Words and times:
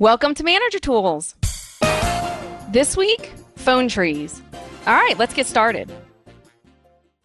Welcome 0.00 0.32
to 0.36 0.44
Manager 0.44 0.78
Tools. 0.78 1.36
This 2.70 2.96
week, 2.96 3.34
phone 3.56 3.86
trees. 3.86 4.40
All 4.86 4.94
right, 4.94 5.18
let's 5.18 5.34
get 5.34 5.46
started. 5.46 5.92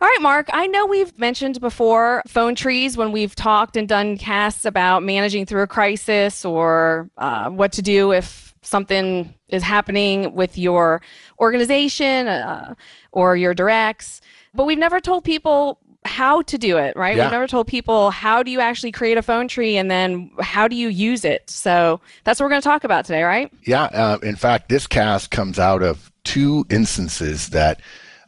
All 0.02 0.10
right, 0.10 0.22
Mark, 0.22 0.50
I 0.52 0.68
know 0.68 0.86
we've 0.86 1.18
mentioned 1.18 1.62
before 1.62 2.22
phone 2.28 2.54
trees 2.54 2.98
when 2.98 3.14
we've 3.14 3.34
talked 3.34 3.78
and 3.78 3.88
done 3.88 4.18
casts 4.18 4.66
about 4.66 5.04
managing 5.04 5.46
through 5.46 5.62
a 5.62 5.68
crisis 5.68 6.44
or 6.44 7.10
uh, 7.18 7.50
what 7.50 7.72
to 7.72 7.82
do 7.82 8.12
if 8.12 8.54
something 8.62 9.34
is 9.48 9.64
happening 9.64 10.34
with 10.34 10.58
your 10.58 11.02
organization 11.40 12.28
uh, 12.28 12.74
or 13.14 13.38
your 13.38 13.54
directs. 13.54 14.20
But 14.54 14.66
we've 14.66 14.78
never 14.78 15.00
told 15.00 15.24
people 15.24 15.80
how 16.06 16.44
to 16.44 16.58
do 16.58 16.78
it, 16.78 16.96
right? 16.96 17.18
Yeah. 17.18 17.26
We've 17.26 17.32
never 17.32 17.48
told 17.48 17.68
people 17.68 18.12
how 18.12 18.44
do 18.44 18.52
you 18.52 18.60
actually 18.60 18.92
create 18.92 19.18
a 19.18 19.22
phone 19.22 19.48
tree 19.48 19.76
and 19.76 19.90
then 19.90 20.32
how 20.40 20.68
do 20.68 20.76
you 20.76 20.88
use 20.88 21.26
it. 21.26 21.50
So 21.50 22.00
that's 22.24 22.40
what 22.40 22.46
we're 22.46 22.52
going 22.52 22.62
to 22.62 22.68
talk 22.68 22.84
about 22.84 23.06
today, 23.06 23.24
right? 23.24 23.52
Yeah. 23.64 23.84
Uh, 23.86 24.20
in 24.22 24.36
fact, 24.36 24.70
this 24.70 24.88
cast 24.88 25.32
comes 25.32 25.60
out 25.60 25.82
of 25.82 26.12
two 26.24 26.66
instances 26.70 27.50
that 27.50 27.82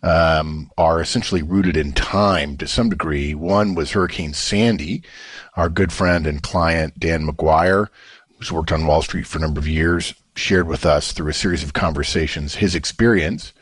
um, 0.03 0.71
are 0.77 1.01
essentially 1.01 1.41
rooted 1.41 1.77
in 1.77 1.93
time 1.93 2.57
to 2.57 2.67
some 2.67 2.89
degree. 2.89 3.33
One 3.33 3.75
was 3.75 3.91
Hurricane 3.91 4.33
Sandy. 4.33 5.03
Our 5.55 5.69
good 5.69 5.91
friend 5.91 6.27
and 6.27 6.41
client, 6.41 6.99
Dan 6.99 7.27
McGuire, 7.27 7.87
who's 8.37 8.51
worked 8.51 8.71
on 8.71 8.85
Wall 8.85 9.01
Street 9.01 9.25
for 9.25 9.37
a 9.37 9.41
number 9.41 9.59
of 9.59 9.67
years, 9.67 10.13
shared 10.35 10.67
with 10.67 10.85
us 10.85 11.11
through 11.11 11.29
a 11.29 11.33
series 11.33 11.63
of 11.63 11.73
conversations 11.73 12.55
his 12.55 12.75
experience 12.75 13.53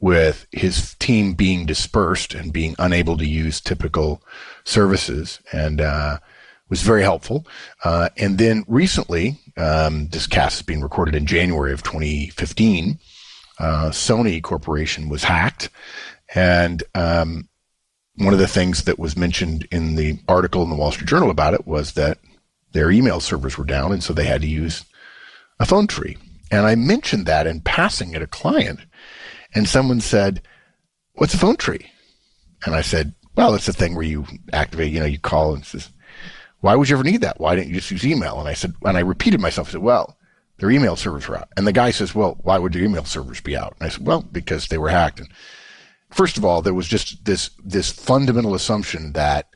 with 0.00 0.46
his 0.52 0.94
team 0.96 1.34
being 1.34 1.66
dispersed 1.66 2.34
and 2.34 2.52
being 2.52 2.74
unable 2.78 3.16
to 3.16 3.26
use 3.26 3.60
typical 3.60 4.22
services 4.64 5.40
and 5.52 5.80
uh, 5.80 6.18
was 6.68 6.82
very 6.82 7.02
helpful. 7.02 7.46
Uh, 7.84 8.08
and 8.16 8.38
then 8.38 8.64
recently, 8.68 9.38
um, 9.56 10.08
this 10.08 10.26
cast 10.26 10.56
is 10.56 10.62
being 10.62 10.82
recorded 10.82 11.14
in 11.14 11.26
January 11.26 11.72
of 11.72 11.82
2015. 11.82 12.98
Uh, 13.58 13.90
Sony 13.90 14.40
Corporation 14.40 15.08
was 15.08 15.24
hacked, 15.24 15.68
and 16.34 16.84
um, 16.94 17.48
one 18.14 18.32
of 18.32 18.38
the 18.38 18.46
things 18.46 18.84
that 18.84 18.98
was 18.98 19.16
mentioned 19.16 19.66
in 19.72 19.96
the 19.96 20.18
article 20.28 20.62
in 20.62 20.70
the 20.70 20.76
Wall 20.76 20.92
Street 20.92 21.08
Journal 21.08 21.30
about 21.30 21.54
it 21.54 21.66
was 21.66 21.94
that 21.94 22.18
their 22.72 22.90
email 22.90 23.18
servers 23.18 23.58
were 23.58 23.64
down, 23.64 23.92
and 23.92 24.02
so 24.02 24.12
they 24.12 24.26
had 24.26 24.42
to 24.42 24.46
use 24.46 24.84
a 25.58 25.66
phone 25.66 25.88
tree. 25.88 26.16
And 26.50 26.66
I 26.66 26.76
mentioned 26.76 27.26
that 27.26 27.46
in 27.46 27.60
passing 27.60 28.14
at 28.14 28.22
a 28.22 28.26
client, 28.26 28.80
and 29.58 29.68
someone 29.68 30.00
said, 30.00 30.42
"What's 31.14 31.34
a 31.34 31.38
phone 31.38 31.56
tree?" 31.56 31.90
And 32.64 32.74
I 32.74 32.80
said, 32.80 33.14
"Well, 33.36 33.54
it's 33.54 33.68
a 33.68 33.72
thing 33.72 33.94
where 33.94 34.04
you 34.04 34.26
activate. 34.52 34.92
You 34.92 35.00
know, 35.00 35.06
you 35.06 35.18
call 35.18 35.54
and 35.54 35.64
says." 35.64 35.90
Why 36.60 36.74
would 36.74 36.88
you 36.88 36.96
ever 36.96 37.04
need 37.04 37.20
that? 37.20 37.40
Why 37.40 37.54
didn't 37.54 37.68
you 37.68 37.76
just 37.76 37.90
use 37.92 38.04
email? 38.04 38.40
And 38.40 38.48
I 38.48 38.54
said, 38.54 38.74
and 38.82 38.96
I 38.96 39.00
repeated 39.00 39.40
myself. 39.40 39.68
I 39.68 39.72
said, 39.72 39.80
well, 39.80 40.18
their 40.58 40.72
email 40.72 40.96
servers 40.96 41.28
were 41.28 41.38
out. 41.38 41.48
And 41.56 41.66
the 41.66 41.72
guy 41.72 41.90
says, 41.92 42.16
well, 42.16 42.36
why 42.42 42.58
would 42.58 42.72
their 42.72 42.82
email 42.82 43.04
servers 43.04 43.40
be 43.40 43.56
out? 43.56 43.76
And 43.78 43.86
I 43.86 43.90
said, 43.90 44.04
well, 44.04 44.22
because 44.22 44.66
they 44.66 44.78
were 44.78 44.88
hacked. 44.88 45.20
And 45.20 45.28
first 46.10 46.36
of 46.36 46.44
all, 46.44 46.60
there 46.60 46.74
was 46.74 46.88
just 46.88 47.24
this, 47.24 47.50
this 47.64 47.92
fundamental 47.92 48.54
assumption 48.54 49.12
that 49.12 49.46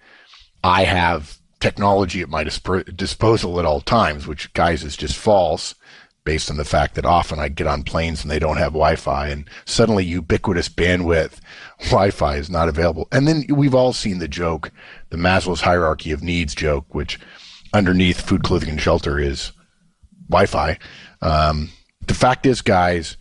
I 0.63 0.85
have 0.85 1.39
technology 1.59 2.21
at 2.21 2.29
my 2.29 2.45
disp- 2.45 2.95
disposal 2.95 3.59
at 3.59 3.67
all 3.67 3.81
times, 3.81 4.29
which 4.29 4.53
guys 4.53 4.85
is 4.85 4.97
just 4.97 5.17
false 5.17 5.75
based 6.25 6.51
on 6.51 6.57
the 6.57 6.65
fact 6.65 6.95
that 6.95 7.05
often 7.05 7.39
I 7.39 7.49
get 7.49 7.67
on 7.67 7.83
planes 7.83 8.23
and 8.23 8.31
they 8.31 8.39
don't 8.39 8.59
have 8.59 8.73
Wi-Fi 8.73 9.29
and 9.29 9.49
suddenly 9.65 10.05
ubiquitous 10.05 10.69
bandwidth 10.69 11.41
Wi-Fi 11.87 12.37
is 12.37 12.51
not 12.51 12.69
available. 12.69 13.09
And 13.11 13.27
then 13.27 13.45
we've 13.49 13.75
all 13.75 13.93
seen 13.93 14.19
the 14.19 14.29
joke, 14.29 14.71
the 15.11 15.17
Maslow's 15.17 15.63
hierarchy 15.63 16.13
of 16.13 16.23
needs 16.23 16.55
joke, 16.55 16.95
which 16.95 17.19
underneath 17.73 18.21
food, 18.21 18.43
clothing, 18.43 18.69
and 18.69 18.81
shelter 18.81 19.19
is 19.19 19.53
Wi-Fi. 20.29 20.79
Um, 21.21 21.71
the 22.07 22.15
fact 22.15 22.47
is, 22.47 22.63
guys, 22.63 23.17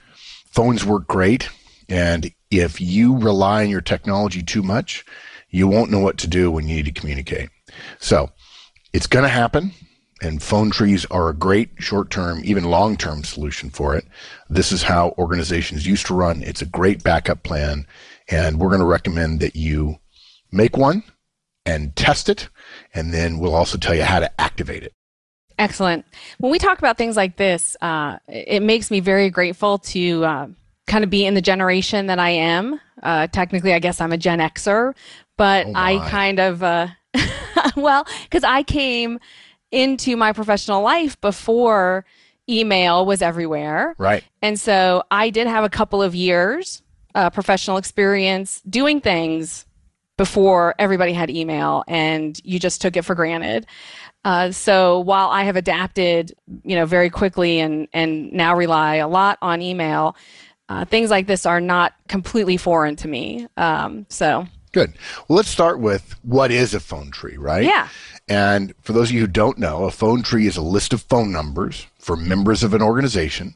phones 0.52 0.86
work 0.86 1.08
great. 1.08 1.50
And 1.90 2.32
if 2.50 2.80
you 2.80 3.18
rely 3.18 3.64
on 3.64 3.70
your 3.70 3.82
technology 3.82 4.44
too 4.44 4.64
much, 4.64 5.06
you 5.50 5.68
won't 5.68 5.92
know 5.92 6.00
what 6.00 6.18
to 6.20 6.28
do 6.28 6.52
when 6.52 6.68
you 6.68 6.78
need 6.78 6.86
to 6.86 7.00
communicate. 7.00 7.50
So 8.00 8.30
it's 8.94 9.08
going 9.08 9.24
to 9.24 9.30
happen 9.30 9.74
and 10.22 10.42
phone 10.42 10.70
trees 10.70 11.06
are 11.06 11.30
a 11.30 11.34
great 11.34 11.72
short-term, 11.80 12.42
even 12.44 12.64
long-term 12.64 13.24
solution 13.24 13.70
for 13.70 13.96
it. 13.96 14.06
This 14.50 14.72
is 14.72 14.84
how 14.84 15.16
organizations 15.18 15.88
used 15.88 16.06
to 16.08 16.14
run. 16.14 16.44
It's 16.44 16.62
a 16.62 16.66
great 16.66 17.04
backup 17.04 17.44
plan, 17.44 17.88
and 18.30 18.60
we're 18.60 18.70
going 18.70 18.82
to 18.82 18.86
recommend 18.86 19.40
that 19.40 19.56
you 19.56 19.98
make 20.52 20.78
one 20.78 21.04
and 21.66 21.96
test 21.96 22.30
it, 22.30 22.50
and 22.94 23.14
then 23.14 23.40
we'll 23.40 23.56
also 23.56 23.78
tell 23.78 23.96
you 23.96 24.04
how 24.04 24.20
to 24.20 24.42
activate 24.42 24.84
it. 24.84 24.94
Excellent. 25.58 26.06
When 26.38 26.52
we 26.52 26.60
talk 26.60 26.80
about 26.80 26.98
things 26.98 27.16
like 27.16 27.38
this, 27.38 27.76
uh, 27.82 28.18
it 28.28 28.62
makes 28.62 28.90
me 28.90 29.00
very 29.00 29.30
grateful 29.30 29.78
to 29.80 30.26
uh, 30.26 30.48
kind 30.88 31.04
of 31.04 31.10
be 31.10 31.26
in 31.26 31.34
the 31.34 31.42
generation 31.42 32.08
that 32.08 32.20
I 32.20 32.30
am. 32.30 32.80
Uh, 33.04 33.28
technically, 33.28 33.74
I 33.74 33.80
guess 33.80 34.02
I'm 34.02 34.12
a 34.12 34.18
Gen 34.18 34.40
Xer, 34.40 34.94
but 35.38 35.68
Oh, 35.68 35.74
I 35.76 36.10
kind 36.10 36.40
of, 36.40 36.64
uh, 36.64 36.88
well, 37.76 38.08
because 38.24 38.44
I 38.44 38.64
came 38.64 39.20
into 39.72 40.16
my 40.18 40.34
professional 40.34 40.82
life 40.82 41.20
before 41.22 42.06
email 42.50 43.06
was 43.06 43.22
everywhere. 43.22 43.96
Right. 43.98 44.24
And 44.42 44.60
so 44.60 45.04
I 45.10 45.30
did 45.30 45.48
have 45.48 45.64
a 45.64 45.70
couple 45.70 46.02
of 46.02 46.14
years 46.14 46.82
uh, 47.16 47.30
professional 47.30 47.78
experience 47.78 48.62
doing 48.70 49.02
things 49.02 49.66
before 50.18 50.76
everybody 50.78 51.14
had 51.14 51.30
email 51.30 51.84
and 51.88 52.40
you 52.44 52.60
just 52.60 52.82
took 52.82 52.96
it 52.96 53.04
for 53.04 53.16
granted. 53.16 53.66
Uh, 54.24 54.52
so 54.52 55.00
while 55.00 55.30
I 55.30 55.44
have 55.44 55.56
adapted, 55.56 56.34
you 56.64 56.76
know, 56.76 56.86
very 56.86 57.10
quickly 57.10 57.60
and, 57.60 57.88
and 57.92 58.32
now 58.32 58.56
rely 58.56 58.98
a 58.98 59.08
lot 59.08 59.40
on 59.42 59.62
email, 59.62 60.16
uh, 60.70 60.86
things 60.86 61.10
like 61.10 61.28
this 61.28 61.46
are 61.46 61.60
not 61.60 61.94
completely 62.08 62.56
foreign 62.58 62.96
to 62.98 63.08
me. 63.08 63.48
Um, 63.58 64.06
so 64.10 64.48
Good. 64.72 64.94
Well, 65.28 65.36
let's 65.38 65.50
start 65.50 65.80
with 65.80 66.16
what 66.24 66.52
is 66.52 66.74
a 66.74 66.80
phone 66.80 67.12
tree, 67.12 67.38
right? 67.38 67.64
Yeah. 67.64 67.90
And 68.28 68.74
for 68.82 68.94
those 68.94 69.10
of 69.10 69.16
you 69.16 69.22
who 69.22 69.28
don't 69.28 69.58
know, 69.58 69.84
a 69.84 69.92
phone 69.92 70.24
tree 70.24 70.48
is 70.48 70.56
a 70.56 70.62
list 70.62 70.94
of 70.94 71.02
phone 71.02 71.32
numbers 71.32 71.88
for 72.00 72.16
members 72.16 72.64
of 72.64 72.74
an 72.74 72.82
organization 72.82 73.56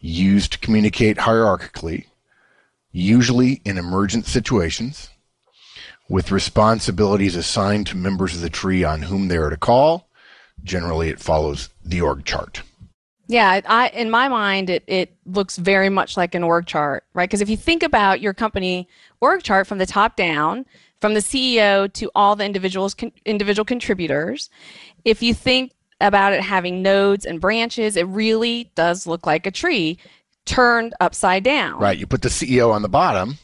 used 0.00 0.52
to 0.52 0.58
communicate 0.58 1.16
hierarchically, 1.16 2.06
usually 2.92 3.62
in 3.64 3.78
emergent 3.78 4.26
situations, 4.26 5.10
with 6.08 6.30
responsibilities 6.30 7.34
assigned 7.34 7.86
to 7.88 7.96
members 7.96 8.34
of 8.34 8.40
the 8.40 8.50
tree 8.50 8.84
on 8.84 9.02
whom 9.02 9.28
they 9.28 9.36
are 9.36 9.50
to 9.50 9.56
call. 9.56 10.08
Generally, 10.62 11.08
it 11.08 11.20
follows 11.20 11.70
the 11.84 12.00
org 12.00 12.24
chart. 12.24 12.62
Yeah, 13.26 13.60
I 13.66 13.88
in 13.88 14.10
my 14.10 14.28
mind 14.28 14.70
it 14.70 14.84
it 14.86 15.16
looks 15.24 15.56
very 15.56 15.88
much 15.88 16.16
like 16.16 16.34
an 16.34 16.42
org 16.42 16.66
chart, 16.66 17.04
right? 17.14 17.28
Because 17.28 17.40
if 17.40 17.48
you 17.48 17.56
think 17.56 17.82
about 17.82 18.20
your 18.20 18.34
company 18.34 18.88
org 19.20 19.42
chart 19.42 19.66
from 19.66 19.78
the 19.78 19.86
top 19.86 20.16
down, 20.16 20.66
from 21.00 21.14
the 21.14 21.20
CEO 21.20 21.92
to 21.94 22.10
all 22.14 22.36
the 22.36 22.44
individuals 22.44 22.94
con- 22.94 23.12
individual 23.24 23.64
contributors, 23.64 24.50
if 25.04 25.22
you 25.22 25.32
think 25.32 25.72
about 26.00 26.32
it 26.32 26.42
having 26.42 26.82
nodes 26.82 27.24
and 27.24 27.40
branches, 27.40 27.96
it 27.96 28.06
really 28.08 28.70
does 28.74 29.06
look 29.06 29.26
like 29.26 29.46
a 29.46 29.50
tree 29.50 29.98
turned 30.44 30.94
upside 31.00 31.42
down. 31.42 31.78
Right. 31.80 31.98
You 31.98 32.06
put 32.06 32.22
the 32.22 32.28
CEO 32.28 32.72
on 32.72 32.82
the 32.82 32.88
bottom, 32.88 33.38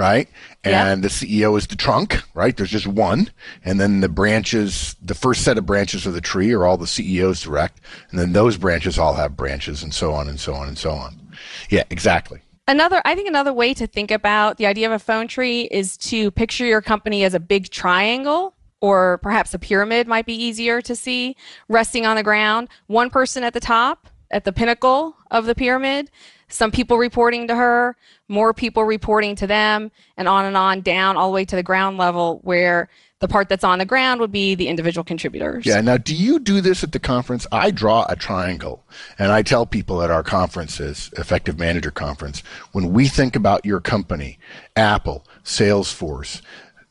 right? 0.00 0.28
Yeah. 0.64 0.86
And 0.86 1.04
the 1.04 1.08
CEO 1.08 1.56
is 1.58 1.66
the 1.66 1.76
trunk, 1.76 2.22
right? 2.32 2.56
There's 2.56 2.70
just 2.70 2.86
one. 2.86 3.30
And 3.64 3.78
then 3.78 4.00
the 4.00 4.08
branches, 4.08 4.96
the 5.02 5.14
first 5.14 5.42
set 5.42 5.58
of 5.58 5.66
branches 5.66 6.06
of 6.06 6.14
the 6.14 6.22
tree 6.22 6.52
are 6.52 6.64
all 6.66 6.78
the 6.78 6.86
CEOs 6.86 7.42
direct. 7.42 7.82
And 8.10 8.18
then 8.18 8.32
those 8.32 8.56
branches 8.56 8.98
all 8.98 9.12
have 9.14 9.36
branches 9.36 9.82
and 9.82 9.92
so 9.92 10.12
on 10.12 10.26
and 10.26 10.40
so 10.40 10.54
on 10.54 10.68
and 10.68 10.78
so 10.78 10.92
on. 10.92 11.20
Yeah, 11.68 11.84
exactly. 11.90 12.40
Another, 12.66 13.02
I 13.04 13.14
think 13.14 13.28
another 13.28 13.52
way 13.52 13.74
to 13.74 13.86
think 13.86 14.10
about 14.10 14.56
the 14.56 14.66
idea 14.66 14.86
of 14.86 14.92
a 14.92 14.98
phone 14.98 15.28
tree 15.28 15.62
is 15.70 15.98
to 15.98 16.30
picture 16.30 16.64
your 16.64 16.80
company 16.80 17.22
as 17.24 17.34
a 17.34 17.40
big 17.40 17.68
triangle 17.68 18.54
or 18.80 19.18
perhaps 19.18 19.52
a 19.52 19.58
pyramid 19.58 20.08
might 20.08 20.24
be 20.24 20.34
easier 20.34 20.80
to 20.80 20.96
see 20.96 21.36
resting 21.68 22.06
on 22.06 22.16
the 22.16 22.22
ground. 22.22 22.68
One 22.86 23.10
person 23.10 23.44
at 23.44 23.52
the 23.52 23.60
top, 23.60 24.08
at 24.30 24.44
the 24.44 24.52
pinnacle 24.52 25.16
of 25.30 25.44
the 25.44 25.54
pyramid, 25.54 26.10
some 26.52 26.70
people 26.70 26.98
reporting 26.98 27.46
to 27.48 27.54
her, 27.54 27.96
more 28.28 28.52
people 28.52 28.84
reporting 28.84 29.34
to 29.36 29.46
them, 29.46 29.90
and 30.16 30.28
on 30.28 30.44
and 30.44 30.56
on 30.56 30.80
down 30.80 31.16
all 31.16 31.30
the 31.30 31.34
way 31.34 31.44
to 31.44 31.56
the 31.56 31.62
ground 31.62 31.98
level 31.98 32.40
where 32.42 32.88
the 33.20 33.28
part 33.28 33.48
that's 33.48 33.64
on 33.64 33.78
the 33.78 33.84
ground 33.84 34.20
would 34.20 34.32
be 34.32 34.54
the 34.54 34.68
individual 34.68 35.04
contributors. 35.04 35.66
Yeah. 35.66 35.80
Now, 35.82 35.98
do 35.98 36.14
you 36.14 36.38
do 36.38 36.60
this 36.60 36.82
at 36.82 36.92
the 36.92 36.98
conference? 36.98 37.46
I 37.52 37.70
draw 37.70 38.06
a 38.08 38.16
triangle 38.16 38.82
and 39.18 39.30
I 39.30 39.42
tell 39.42 39.66
people 39.66 40.02
at 40.02 40.10
our 40.10 40.22
conferences, 40.22 41.10
Effective 41.18 41.58
Manager 41.58 41.90
Conference, 41.90 42.42
when 42.72 42.92
we 42.92 43.08
think 43.08 43.36
about 43.36 43.66
your 43.66 43.80
company, 43.80 44.38
Apple, 44.74 45.26
Salesforce, 45.44 46.40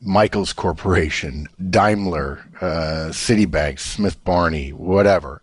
Michaels 0.00 0.52
Corporation, 0.52 1.48
Daimler, 1.68 2.48
uh, 2.60 3.10
Citibank, 3.10 3.80
Smith 3.80 4.22
Barney, 4.24 4.72
whatever, 4.72 5.42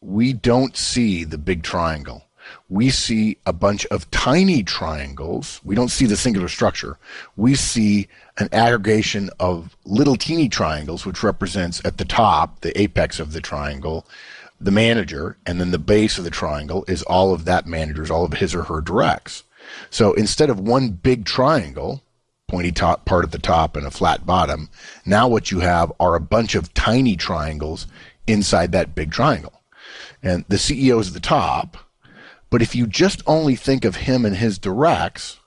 we 0.00 0.34
don't 0.34 0.76
see 0.76 1.24
the 1.24 1.38
big 1.38 1.62
triangle. 1.62 2.25
We 2.68 2.90
see 2.90 3.38
a 3.46 3.52
bunch 3.52 3.86
of 3.86 4.10
tiny 4.10 4.62
triangles. 4.62 5.60
We 5.62 5.76
don't 5.76 5.90
see 5.90 6.06
the 6.06 6.16
singular 6.16 6.48
structure. 6.48 6.98
We 7.36 7.54
see 7.54 8.08
an 8.38 8.48
aggregation 8.52 9.30
of 9.38 9.76
little 9.84 10.16
teeny 10.16 10.48
triangles, 10.48 11.06
which 11.06 11.22
represents 11.22 11.80
at 11.84 11.98
the 11.98 12.04
top, 12.04 12.60
the 12.60 12.78
apex 12.80 13.20
of 13.20 13.32
the 13.32 13.40
triangle, 13.40 14.06
the 14.60 14.72
manager, 14.72 15.36
and 15.46 15.60
then 15.60 15.70
the 15.70 15.78
base 15.78 16.18
of 16.18 16.24
the 16.24 16.30
triangle 16.30 16.84
is 16.88 17.02
all 17.04 17.32
of 17.32 17.44
that 17.44 17.66
manager's, 17.66 18.10
all 18.10 18.24
of 18.24 18.34
his 18.34 18.54
or 18.54 18.64
her 18.64 18.80
directs. 18.80 19.44
So 19.90 20.12
instead 20.14 20.50
of 20.50 20.58
one 20.58 20.90
big 20.90 21.24
triangle, 21.24 22.02
pointy 22.48 22.72
top 22.72 23.04
part 23.04 23.24
at 23.24 23.32
the 23.32 23.38
top 23.38 23.76
and 23.76 23.86
a 23.86 23.90
flat 23.90 24.26
bottom, 24.26 24.70
now 25.04 25.28
what 25.28 25.50
you 25.50 25.60
have 25.60 25.92
are 26.00 26.14
a 26.14 26.20
bunch 26.20 26.54
of 26.54 26.72
tiny 26.74 27.16
triangles 27.16 27.86
inside 28.26 28.72
that 28.72 28.94
big 28.94 29.12
triangle. 29.12 29.60
And 30.22 30.44
the 30.48 30.56
CEO 30.56 31.00
is 31.00 31.08
at 31.08 31.14
the 31.14 31.20
top, 31.20 31.76
but 32.50 32.62
if 32.62 32.74
you 32.74 32.86
just 32.86 33.22
only 33.26 33.56
think 33.56 33.84
of 33.84 33.96
him 33.96 34.24
and 34.24 34.36
his 34.36 34.58
directs, 34.58 35.38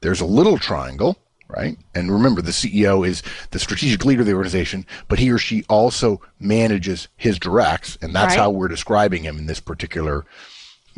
there's 0.00 0.20
a 0.20 0.26
little 0.26 0.58
triangle, 0.58 1.16
right? 1.48 1.78
And 1.94 2.12
remember, 2.12 2.42
the 2.42 2.50
CEO 2.50 3.06
is 3.06 3.22
the 3.50 3.58
strategic 3.58 4.04
leader 4.04 4.20
of 4.20 4.26
the 4.26 4.34
organization, 4.34 4.86
but 5.08 5.18
he 5.18 5.30
or 5.30 5.38
she 5.38 5.64
also 5.68 6.20
manages 6.38 7.08
his 7.16 7.38
directs, 7.38 7.96
and 8.02 8.14
that's 8.14 8.34
right. 8.34 8.42
how 8.42 8.50
we're 8.50 8.68
describing 8.68 9.22
him 9.22 9.38
in 9.38 9.46
this 9.46 9.60
particular 9.60 10.26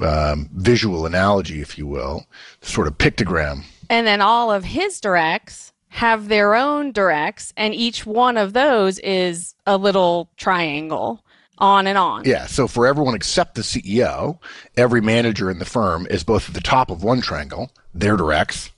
um, 0.03 0.51
visual 0.53 1.07
analogy, 1.07 1.61
if 1.61 1.79
you 1.79 1.87
will, 1.87 2.27
sort 2.61 2.87
of 2.87 2.99
pictogram. 2.99 3.65
And 3.89 4.07
then 4.07 4.21
all 4.21 4.51
of 4.51 4.65
his 4.65 5.01
directs 5.01 5.73
have 5.89 6.29
their 6.29 6.55
own 6.55 6.93
directs, 6.93 7.53
and 7.57 7.75
each 7.75 8.05
one 8.05 8.37
of 8.37 8.53
those 8.53 8.99
is 8.99 9.55
a 9.67 9.77
little 9.77 10.29
triangle 10.37 11.25
on 11.59 11.87
and 11.87 11.99
on. 11.99 12.25
Yeah. 12.25 12.47
So 12.47 12.69
for 12.69 12.87
everyone 12.87 13.15
except 13.15 13.55
the 13.55 13.63
CEO, 13.63 14.39
every 14.77 15.01
manager 15.01 15.51
in 15.51 15.59
the 15.59 15.65
firm 15.65 16.07
is 16.11 16.25
both 16.25 16.49
at 16.49 16.55
the 16.55 16.61
top 16.61 16.91
of 16.91 17.03
one 17.03 17.21
triangle, 17.21 17.71
their 17.95 18.17
directs 18.17 18.71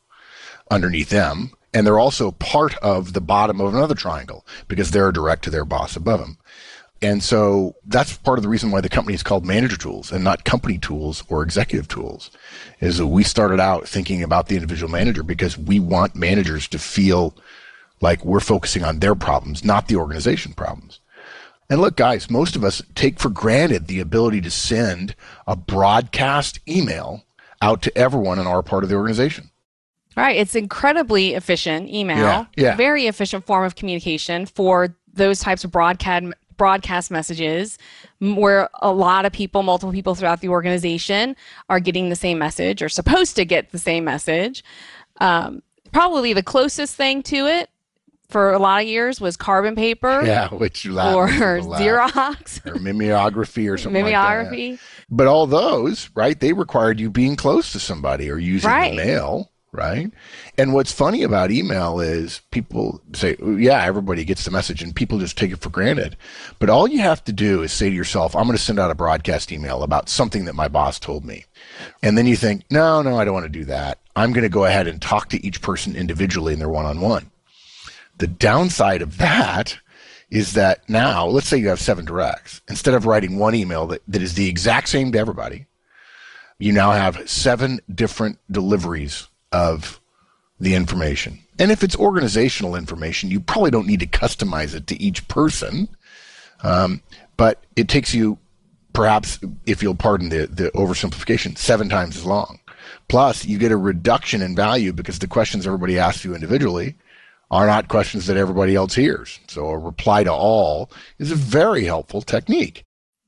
underneath 0.71 1.11
them, 1.11 1.53
and 1.75 1.87
they're 1.87 1.99
also 1.99 2.31
part 2.33 2.77
of 2.77 3.13
the 3.13 3.21
bottom 3.21 3.61
of 3.61 3.75
another 3.75 3.95
triangle 3.95 4.47
because 4.69 4.91
they're 4.91 5.13
direct 5.13 5.45
to 5.45 5.51
their 5.51 5.65
boss 5.65 5.97
above 5.97 6.21
them. 6.21 6.39
And 7.01 7.23
so 7.23 7.77
that's 7.87 8.17
part 8.17 8.39
of 8.39 8.43
the 8.43 8.49
reason 8.49 8.73
why 8.73 8.81
the 8.81 8.89
company 8.89 9.15
is 9.15 9.23
called 9.23 9.47
manager 9.47 9.77
tools 9.77 10.11
and 10.11 10.25
not 10.25 10.45
company 10.45 10.79
tools 10.79 11.23
or 11.29 11.43
executive 11.43 11.87
tools 11.87 12.31
is 12.81 12.99
that 12.99 13.07
we 13.07 13.23
started 13.23 13.61
out 13.61 13.87
thinking 13.87 14.23
about 14.23 14.49
the 14.49 14.57
individual 14.57 14.91
manager 14.91 15.23
because 15.23 15.57
we 15.57 15.79
want 15.79 16.17
managers 16.17 16.67
to 16.69 16.79
feel 16.79 17.37
like 18.01 18.25
we're 18.25 18.41
focusing 18.41 18.83
on 18.83 18.99
their 18.99 19.15
problems, 19.15 19.65
not 19.65 19.87
the 19.87 19.97
organization 19.97 20.53
problems. 20.53 20.98
And 21.71 21.81
look, 21.81 21.97
guys, 21.97 22.31
most 22.31 22.57
of 22.57 22.65
us 22.65 22.83
take 22.95 23.19
for 23.19 23.29
granted 23.29 23.87
the 23.87 24.01
ability 24.01 24.41
to 24.43 24.51
send 24.51 25.15
a 25.47 25.55
broadcast 25.55 26.61
email 26.67 27.25
out 27.61 27.83
to 27.83 27.99
everyone 27.99 28.39
in 28.39 28.47
our 28.47 28.63
part 28.63 28.85
of 28.85 28.91
the 28.91 28.97
organization. 28.97 29.51
Right. 30.17 30.37
It's 30.37 30.55
incredibly 30.55 31.35
efficient 31.35 31.91
email. 31.91 32.19
Yeah, 32.19 32.45
yeah. 32.57 32.77
Very 32.77 33.07
efficient 33.07 33.47
form 33.47 33.65
of 33.65 33.77
communication 33.77 34.47
for 34.47 34.97
those 35.13 35.41
types 35.41 35.65
of 35.65 35.71
broadcast 35.71 36.33
broadcast 36.57 37.09
messages 37.11 37.79
where 38.19 38.69
a 38.83 38.93
lot 38.93 39.25
of 39.25 39.33
people, 39.33 39.63
multiple 39.63 39.93
people 39.93 40.17
throughout 40.17 40.41
the 40.41 40.49
organization 40.49 41.37
are 41.69 41.79
getting 41.79 42.09
the 42.09 42.17
same 42.17 42.37
message 42.37 42.83
or 42.83 42.89
supposed 42.89 43.37
to 43.37 43.45
get 43.45 43.71
the 43.71 43.79
same 43.79 44.05
message. 44.05 44.65
Um, 45.21 45.63
probably 45.93 46.33
the 46.33 46.43
closest 46.43 46.97
thing 46.97 47.23
to 47.23 47.47
it 47.47 47.71
for 48.29 48.53
a 48.53 48.59
lot 48.59 48.83
of 48.83 48.89
years 48.89 49.21
was 49.21 49.37
carbon 49.37 49.75
paper. 49.75 50.23
Yeah, 50.25 50.49
which 50.49 50.85
you 50.85 50.99
or 50.99 51.29
Xerox 51.29 52.65
or 52.67 52.79
mimeography 52.79 53.69
or 53.69 53.79
something 53.79 54.03
mimeography. 54.05 54.73
Like 54.73 54.81
but 55.11 55.27
all 55.27 55.47
those, 55.47 56.11
right? 56.15 56.39
They 56.39 56.53
required 56.53 57.01
you 57.01 57.11
being 57.11 57.37
close 57.37 57.73
to 57.73 57.81
somebody 57.81 58.31
or 58.31 58.37
using 58.37 58.69
right. 58.69 58.95
mail, 58.95 59.51
right? 59.73 60.11
And 60.59 60.75
what's 60.75 60.93
funny 60.93 61.23
about 61.23 61.51
email 61.51 62.01
is 62.01 62.43
people 62.51 63.01
say, 63.15 63.37
"Yeah, 63.41 63.83
everybody 63.83 64.25
gets 64.25 64.45
the 64.45 64.51
message," 64.51 64.83
and 64.83 64.95
people 64.95 65.19
just 65.19 65.39
take 65.39 65.51
it 65.51 65.61
for 65.61 65.71
granted. 65.71 66.17
But 66.59 66.69
all 66.69 66.87
you 66.87 67.01
have 67.01 67.25
to 67.25 67.33
do 67.33 67.63
is 67.63 67.73
say 67.73 67.89
to 67.89 67.97
yourself, 67.97 68.37
"I'm 68.37 68.45
going 68.45 68.59
to 68.59 68.63
send 68.63 68.79
out 68.79 68.91
a 68.91 68.95
broadcast 68.95 69.51
email 69.51 69.83
about 69.83 70.11
something 70.11 70.45
that 70.45 70.55
my 70.55 70.69
boss 70.69 70.99
told 70.99 71.25
me," 71.25 71.47
and 72.03 72.19
then 72.19 72.27
you 72.27 72.37
think, 72.37 72.65
"No, 72.71 73.01
no, 73.01 73.19
I 73.19 73.25
don't 73.25 73.35
want 73.35 73.47
to 73.47 73.59
do 73.59 73.65
that. 73.65 74.01
I'm 74.15 74.33
going 74.33 74.43
to 74.43 74.51
go 74.51 74.67
ahead 74.67 74.87
and 74.87 75.01
talk 75.01 75.31
to 75.31 75.47
each 75.47 75.63
person 75.63 75.97
individually 75.97 76.53
in 76.53 76.59
their 76.59 76.69
one-on-one." 76.69 77.31
The 78.19 78.27
downside 78.27 79.03
of 79.03 79.19
that 79.19 79.79
is 80.31 80.53
that 80.53 80.87
now, 80.89 81.27
let's 81.27 81.49
say 81.49 81.57
you 81.57 81.69
have 81.69 81.81
seven 81.81 82.05
directs. 82.05 82.61
Instead 82.69 82.95
of 82.95 83.07
writing 83.07 83.39
one 83.39 83.55
email 83.55 83.87
that, 83.87 84.03
that 84.09 84.23
is 84.23 84.35
the 84.35 84.49
exact 84.49 84.89
same 84.89 85.13
to 85.13 85.19
everybody, 85.19 85.67
you 86.59 86.73
now 86.73 86.93
have 86.93 87.29
seven 87.29 87.81
different 87.95 88.39
deliveries 88.51 89.29
of 89.53 90.01
the 90.61 90.75
information. 90.75 91.39
And 91.59 91.71
if 91.71 91.83
it's 91.83 91.97
organizational 91.97 92.75
information, 92.75 93.31
you 93.31 93.41
probably 93.41 93.71
don't 93.71 93.87
need 93.87 94.01
to 94.01 94.07
customize 94.07 94.75
it 94.75 94.87
to 94.89 95.01
each 95.01 95.27
person. 95.29 95.89
Um, 96.63 97.03
but 97.37 97.63
it 97.77 97.89
takes 97.89 98.13
you, 98.13 98.39
perhaps, 98.93 99.39
if 99.67 99.83
you'll 99.83 99.95
pardon 99.95 100.29
the, 100.29 100.47
the 100.47 100.71
oversimplification, 100.73 101.57
seven 101.57 101.89
times 101.89 102.17
as 102.17 102.25
long. 102.25 102.59
Plus, 103.09 103.45
you 103.45 103.59
get 103.59 103.73
a 103.73 103.77
reduction 103.77 104.43
in 104.43 104.57
value 104.57 104.93
because 104.93 105.21
the 105.21 105.27
questions 105.27 105.67
everybody 105.67 105.99
asks 105.99 106.25
you 106.25 106.35
individually 106.35 106.97
are 107.51 107.67
not 107.67 107.89
questions 107.89 108.27
that 108.27 108.37
everybody 108.37 108.75
else 108.75 108.95
hears. 108.95 109.41
So 109.49 109.69
a 109.69 109.79
reply 109.79 110.25
to 110.25 110.33
all 110.33 110.91
is 111.19 111.31
a 111.31 111.37
very 111.37 111.85
helpful 111.85 112.23
technique. 112.23 112.85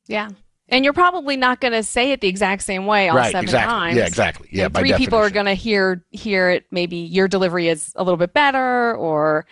Yeah. 0.06 0.30
And 0.68 0.84
you're 0.84 0.94
probably 0.94 1.36
not 1.36 1.60
going 1.60 1.72
to 1.72 1.82
say 1.82 2.12
it 2.12 2.20
the 2.20 2.28
exact 2.28 2.62
same 2.62 2.86
way 2.86 3.08
all 3.08 3.16
right, 3.16 3.32
seven 3.32 3.44
exactly. 3.44 3.72
times. 3.72 3.96
Yeah, 3.96 4.06
exactly. 4.06 4.48
Yeah, 4.52 4.64
and 4.66 4.74
three 4.74 4.92
people 4.92 5.18
are 5.18 5.30
going 5.30 5.46
to 5.46 5.54
hear 5.54 6.04
hear 6.10 6.50
it. 6.50 6.66
Maybe 6.70 6.96
your 6.96 7.26
delivery 7.26 7.68
is 7.68 7.92
a 7.96 8.04
little 8.04 8.16
bit 8.16 8.32
better, 8.32 8.94
or 8.94 9.46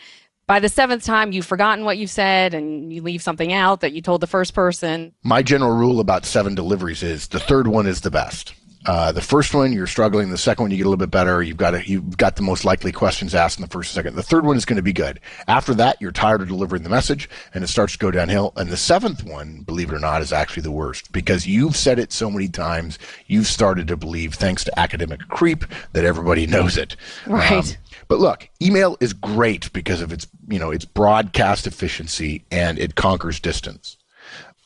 by 0.47 0.61
the 0.61 0.69
seventh 0.69 1.05
time 1.05 1.33
you've 1.33 1.47
forgotten 1.47 1.85
what 1.85 1.99
you 1.99 2.07
said 2.07 2.55
and 2.55 2.93
you 2.93 3.03
leave 3.03 3.21
something 3.21 3.53
out 3.53 3.81
that 3.81 3.93
you 3.93 4.01
told 4.01 4.21
the 4.21 4.29
first 4.29 4.55
person. 4.55 5.13
My 5.25 5.43
general 5.43 5.77
rule 5.77 5.99
about 5.99 6.25
seven 6.25 6.55
deliveries 6.55 7.03
is 7.03 7.27
the 7.29 7.41
third 7.41 7.67
one 7.67 7.89
is 7.89 8.01
the 8.03 8.13
best. 8.13 8.55
Uh, 8.87 9.13
the 9.13 9.21
first 9.21 9.55
one 9.55 9.73
you're 9.73 9.87
struggling. 9.87 10.31
The 10.31 10.39
second 10.39 10.65
one 10.65 10.71
you 10.71 10.77
get 10.77 10.85
a 10.85 10.89
little 10.89 10.97
bit 10.97 11.11
better. 11.11 11.43
You've 11.43 11.57
got 11.57 11.75
a, 11.75 11.89
you've 11.89 12.17
got 12.17 12.37
the 12.37 12.43
most 12.43 12.65
likely 12.65 12.93
questions 12.93 13.35
asked 13.35 13.59
in 13.59 13.63
the 13.63 13.69
first 13.69 13.91
and 13.91 13.95
second. 13.95 14.17
The 14.17 14.23
third 14.23 14.47
one 14.47 14.57
is 14.57 14.65
going 14.65 14.77
to 14.77 14.83
be 14.83 14.93
good. 14.93 15.21
After 15.47 15.75
that, 15.75 16.01
you're 16.01 16.13
tired 16.13 16.41
of 16.43 16.49
delivering 16.49 16.85
the 16.85 16.89
message, 16.89 17.29
and 17.53 17.65
it 17.65 17.69
starts 17.69 17.95
to 17.95 17.99
go 17.99 18.11
downhill. 18.11 18.53
And 18.57 18.71
the 18.71 18.77
seventh 18.77 19.25
one, 19.25 19.63
believe 19.63 19.91
it 19.91 19.95
or 19.95 19.99
not, 19.99 20.23
is 20.23 20.33
actually 20.33 20.63
the 20.63 20.71
worst 20.71 21.13
because 21.13 21.47
you've 21.47 21.77
said 21.77 21.99
it 21.99 22.13
so 22.13 22.31
many 22.31 22.49
times. 22.49 22.99
You've 23.27 23.47
started 23.47 23.89
to 23.89 23.97
believe, 23.97 24.35
thanks 24.35 24.65
to 24.65 24.79
academic 24.79 25.21
creep, 25.29 25.65
that 25.93 26.05
everybody 26.05 26.47
knows 26.47 26.77
it. 26.77 26.97
Right. 27.27 27.53
Um, 27.53 27.65
but 28.07 28.21
look, 28.21 28.49
email 28.63 28.97
is 29.01 29.13
great 29.13 29.73
because 29.73 30.01
of 30.01 30.13
its 30.13 30.27
you 30.49 30.59
know 30.59 30.71
its 30.71 30.85
broadcast 30.85 31.67
efficiency 31.67 32.45
and 32.51 32.79
it 32.79 32.95
conquers 32.95 33.39
distance. 33.41 33.97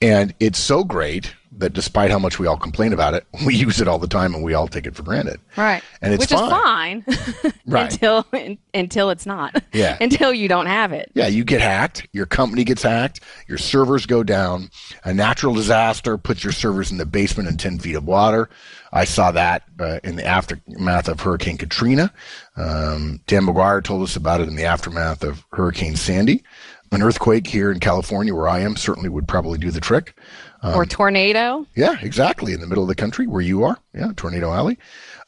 And 0.00 0.34
it's 0.40 0.58
so 0.58 0.84
great 0.84 1.34
that 1.58 1.72
despite 1.72 2.10
how 2.10 2.18
much 2.18 2.38
we 2.38 2.46
all 2.46 2.56
complain 2.56 2.92
about 2.92 3.14
it, 3.14 3.26
we 3.46 3.54
use 3.54 3.80
it 3.80 3.88
all 3.88 3.98
the 3.98 4.08
time 4.08 4.34
and 4.34 4.42
we 4.42 4.54
all 4.54 4.68
take 4.68 4.86
it 4.86 4.94
for 4.94 5.02
granted. 5.02 5.40
Right. 5.56 5.82
And 6.00 6.14
it's 6.14 6.22
Which 6.22 6.30
fine. 6.30 7.04
is 7.06 7.16
fine 7.16 7.52
right. 7.66 7.92
until 7.92 8.26
until 8.74 9.10
it's 9.10 9.26
not. 9.26 9.62
Yeah. 9.72 9.96
until 10.00 10.32
you 10.32 10.48
don't 10.48 10.66
have 10.66 10.92
it. 10.92 11.10
Yeah, 11.14 11.28
you 11.28 11.44
get 11.44 11.60
hacked, 11.60 12.06
your 12.12 12.26
company 12.26 12.64
gets 12.64 12.82
hacked, 12.82 13.20
your 13.48 13.58
servers 13.58 14.06
go 14.06 14.22
down, 14.22 14.70
a 15.04 15.12
natural 15.12 15.54
disaster 15.54 16.16
puts 16.18 16.42
your 16.42 16.52
servers 16.52 16.90
in 16.90 16.98
the 16.98 17.06
basement 17.06 17.48
in 17.48 17.56
10 17.56 17.78
feet 17.78 17.94
of 17.94 18.04
water. 18.06 18.48
I 18.92 19.04
saw 19.04 19.30
that 19.32 19.62
uh, 19.80 20.00
in 20.04 20.16
the 20.16 20.26
aftermath 20.26 21.08
of 21.08 21.20
Hurricane 21.20 21.56
Katrina. 21.56 22.12
Um, 22.56 23.20
Dan 23.26 23.46
McGuire 23.46 23.82
told 23.82 24.02
us 24.02 24.16
about 24.16 24.40
it 24.40 24.48
in 24.48 24.56
the 24.56 24.64
aftermath 24.64 25.24
of 25.24 25.44
Hurricane 25.52 25.96
Sandy. 25.96 26.42
An 26.90 27.02
earthquake 27.02 27.46
here 27.46 27.72
in 27.72 27.80
California, 27.80 28.34
where 28.34 28.48
I 28.48 28.58
am, 28.60 28.76
certainly 28.76 29.08
would 29.08 29.26
probably 29.26 29.58
do 29.58 29.70
the 29.70 29.80
trick. 29.80 30.14
Um, 30.62 30.76
or 30.76 30.86
tornado. 30.86 31.66
Yeah, 31.74 31.96
exactly. 32.00 32.52
In 32.52 32.60
the 32.60 32.68
middle 32.68 32.84
of 32.84 32.88
the 32.88 32.94
country 32.94 33.26
where 33.26 33.40
you 33.40 33.64
are. 33.64 33.78
Yeah, 33.94 34.12
Tornado 34.14 34.52
Alley. 34.52 34.78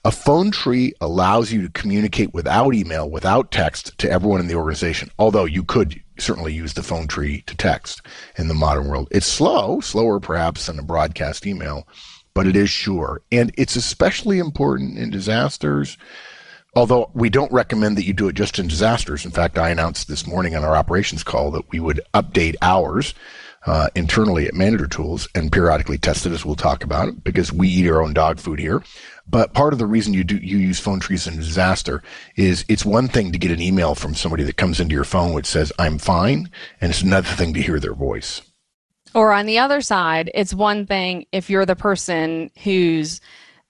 A 0.05 0.12
phone 0.12 0.53
tree 0.53 0.93
allows 1.00 1.50
you 1.50 1.62
to 1.62 1.71
communicate 1.71 2.33
without 2.33 2.75
email, 2.75 3.11
without 3.11 3.50
text 3.50 3.97
to 3.99 4.11
everyone 4.11 4.38
in 4.41 4.47
the 4.47 4.55
organization. 4.55 5.11
Although 5.19 5.47
you 5.47 5.64
could 5.64 6.00
certainly 6.19 6.53
use 6.53 6.75
the 6.75 6.83
phone 6.83 7.09
tree 7.09 7.43
to 7.47 7.57
text 7.57 8.03
in 8.37 8.49
the 8.49 8.55
modern 8.55 8.87
world. 8.87 9.09
It's 9.11 9.26
slow, 9.26 9.81
slower 9.81 10.21
perhaps 10.21 10.67
than 10.67 10.79
a 10.79 10.83
broadcast 10.83 11.47
email, 11.47 11.88
but 12.35 12.47
it 12.47 12.55
is 12.55 12.71
sure. 12.71 13.23
And 13.33 13.53
it's 13.57 13.76
especially 13.76 14.38
important 14.38 14.99
in 14.99 15.11
disasters. 15.11 15.99
Although 16.76 17.11
we 17.14 17.31
don't 17.31 17.53
recommend 17.53 17.97
that 17.97 18.05
you 18.05 18.12
do 18.12 18.29
it 18.29 18.35
just 18.35 18.59
in 18.59 18.67
disasters. 18.67 19.25
In 19.25 19.31
fact, 19.31 19.59
I 19.59 19.71
announced 19.71 20.09
this 20.09 20.26
morning 20.26 20.55
on 20.55 20.64
our 20.64 20.76
operations 20.76 21.23
call 21.23 21.50
that 21.53 21.71
we 21.71 21.81
would 21.81 22.00
update 22.14 22.57
ours 22.62 23.14
uh, 23.66 23.88
internally 23.94 24.47
at 24.47 24.54
Manager 24.54 24.87
Tools 24.87 25.28
and 25.35 25.50
periodically 25.50 25.99
test 25.99 26.26
it, 26.26 26.33
as 26.33 26.44
we'll 26.44 26.54
talk 26.54 26.85
about 26.85 27.25
because 27.25 27.52
we 27.52 27.68
eat 27.68 27.88
our 27.88 28.02
own 28.02 28.12
dog 28.12 28.38
food 28.38 28.59
here. 28.59 28.83
But 29.26 29.54
part 29.54 29.73
of 29.73 29.78
the 29.78 29.87
reason 29.87 30.12
you 30.12 30.25
do 30.25 30.37
you 30.37 30.59
use 30.59 30.78
phone 30.78 31.00
trees 31.00 31.26
in 31.26 31.37
disaster 31.37 32.02
is 32.37 32.64
it's 32.68 32.85
one 32.85 33.09
thing 33.09 33.33
to 33.33 33.38
get 33.38 33.50
an 33.50 33.61
email 33.61 33.94
from 33.94 34.14
somebody 34.14 34.44
that 34.44 34.56
comes 34.56 34.80
into 34.80 34.94
your 34.94 35.04
phone 35.04 35.33
which 35.33 35.47
says 35.47 35.73
I'm 35.78 35.99
fine, 35.99 36.50
and 36.80 36.90
it's 36.90 37.02
another 37.02 37.28
thing 37.28 37.54
to 37.54 37.62
hear 37.62 37.80
their 37.80 37.94
voice. 37.94 38.42
Or 39.14 39.33
on 39.33 39.47
the 39.47 39.59
other 39.59 39.80
side, 39.80 40.30
it's 40.35 40.52
one 40.52 40.87
thing 40.87 41.26
if 41.30 41.49
you're 41.49 41.66
the 41.66 41.76
person 41.76 42.50
who's 42.64 43.21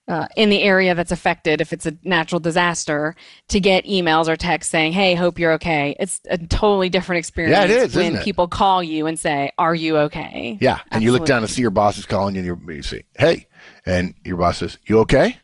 uh, 0.06 0.26
in 0.36 0.50
the 0.50 0.62
area 0.62 0.94
that's 0.94 1.12
affected, 1.12 1.60
if 1.60 1.72
it's 1.72 1.86
a 1.86 1.96
natural 2.02 2.40
disaster, 2.40 3.16
to 3.48 3.60
get 3.60 3.84
emails 3.86 4.28
or 4.28 4.36
texts 4.36 4.70
saying, 4.70 4.92
"Hey, 4.92 5.14
hope 5.14 5.38
you're 5.38 5.52
okay." 5.52 5.96
It's 5.98 6.20
a 6.28 6.36
totally 6.36 6.88
different 6.90 7.18
experience 7.20 7.56
Yeah, 7.56 7.64
it 7.64 7.70
is, 7.70 7.96
when 7.96 8.18
people 8.18 8.46
call 8.46 8.82
you 8.82 9.06
and 9.06 9.18
say, 9.18 9.50
"Are 9.56 9.74
you 9.74 9.96
okay?" 9.98 10.58
Yeah, 10.60 10.80
and 10.90 11.02
you 11.02 11.12
look 11.12 11.24
down 11.26 11.42
and 11.42 11.50
see 11.50 11.62
your 11.62 11.70
boss 11.70 11.96
is 11.96 12.06
calling 12.06 12.34
you, 12.34 12.40
and 12.40 12.46
you're- 12.46 12.76
you 12.76 12.82
say, 12.82 13.04
"Hey," 13.18 13.46
and 13.86 14.14
your 14.24 14.36
boss 14.36 14.58
says, 14.58 14.78
"You 14.86 14.98
okay?" 15.00 15.38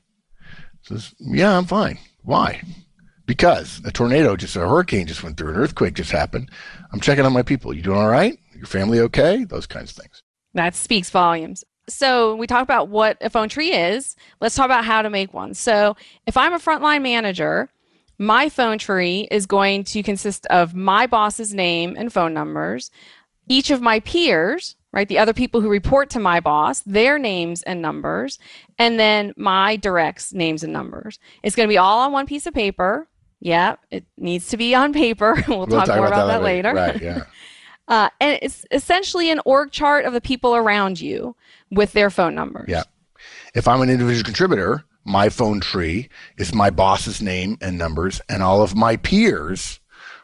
Says, 0.82 1.14
"Yeah, 1.18 1.56
I'm 1.56 1.64
fine." 1.66 1.98
Why? 2.22 2.62
Because 3.26 3.80
a 3.84 3.92
tornado, 3.92 4.36
just 4.36 4.56
a 4.56 4.60
hurricane, 4.60 5.06
just 5.06 5.22
went 5.22 5.36
through, 5.36 5.50
an 5.50 5.56
earthquake 5.56 5.94
just 5.94 6.10
happened. 6.10 6.50
I'm 6.92 7.00
checking 7.00 7.24
on 7.24 7.32
my 7.32 7.42
people. 7.42 7.72
You 7.72 7.80
doing 7.80 7.98
all 7.98 8.08
right? 8.08 8.36
Your 8.56 8.66
family 8.66 8.98
okay? 9.00 9.44
Those 9.44 9.66
kinds 9.66 9.92
of 9.92 9.96
things. 9.96 10.22
That 10.52 10.74
speaks 10.74 11.10
volumes. 11.10 11.64
So 11.90 12.34
we 12.36 12.46
talked 12.46 12.62
about 12.62 12.88
what 12.88 13.18
a 13.20 13.30
phone 13.30 13.48
tree 13.48 13.72
is. 13.72 14.16
Let's 14.40 14.54
talk 14.54 14.66
about 14.66 14.84
how 14.84 15.02
to 15.02 15.10
make 15.10 15.34
one. 15.34 15.54
So 15.54 15.96
if 16.26 16.36
I'm 16.36 16.52
a 16.52 16.58
frontline 16.58 17.02
manager, 17.02 17.70
my 18.18 18.48
phone 18.48 18.78
tree 18.78 19.26
is 19.30 19.46
going 19.46 19.84
to 19.84 20.02
consist 20.02 20.46
of 20.46 20.74
my 20.74 21.06
boss's 21.06 21.54
name 21.54 21.96
and 21.98 22.12
phone 22.12 22.34
numbers, 22.34 22.90
each 23.48 23.70
of 23.70 23.80
my 23.80 24.00
peers, 24.00 24.76
right, 24.92 25.08
the 25.08 25.18
other 25.18 25.32
people 25.32 25.60
who 25.60 25.70
report 25.70 26.10
to 26.10 26.20
my 26.20 26.38
boss, 26.38 26.80
their 26.80 27.18
names 27.18 27.62
and 27.62 27.80
numbers, 27.80 28.38
and 28.78 29.00
then 29.00 29.32
my 29.36 29.76
directs 29.76 30.34
names 30.34 30.62
and 30.62 30.72
numbers. 30.72 31.18
It's 31.42 31.56
going 31.56 31.66
to 31.66 31.72
be 31.72 31.78
all 31.78 32.00
on 32.00 32.12
one 32.12 32.26
piece 32.26 32.46
of 32.46 32.52
paper. 32.52 33.08
Yeah, 33.40 33.76
it 33.90 34.04
needs 34.18 34.48
to 34.48 34.58
be 34.58 34.74
on 34.74 34.92
paper. 34.92 35.42
we'll, 35.48 35.66
talk, 35.66 35.88
more 35.88 36.06
about, 36.06 36.26
that 36.26 36.42
later. 36.42 36.74
Right? 36.74 37.00
Yeah. 37.00 37.24
Uh, 37.90 38.08
and 38.20 38.38
it's 38.40 38.64
essentially 38.70 39.30
an 39.30 39.40
org 39.44 39.72
chart 39.72 40.04
of 40.04 40.12
the 40.12 40.20
people 40.20 40.54
around 40.54 41.00
you 41.00 41.34
with 41.72 41.92
their 41.92 42.08
phone 42.08 42.36
numbers. 42.36 42.68
Yeah. 42.68 42.84
If 43.52 43.66
I'm 43.66 43.82
an 43.82 43.90
individual 43.90 44.24
contributor, 44.24 44.84
my 45.04 45.28
phone 45.28 45.60
tree 45.60 46.08
is 46.38 46.54
my 46.54 46.70
boss's 46.70 47.20
name 47.20 47.58
and 47.60 47.76
numbers 47.76 48.20
and 48.28 48.44
all 48.44 48.62
of 48.62 48.76
my 48.76 48.96
peers, 48.96 49.80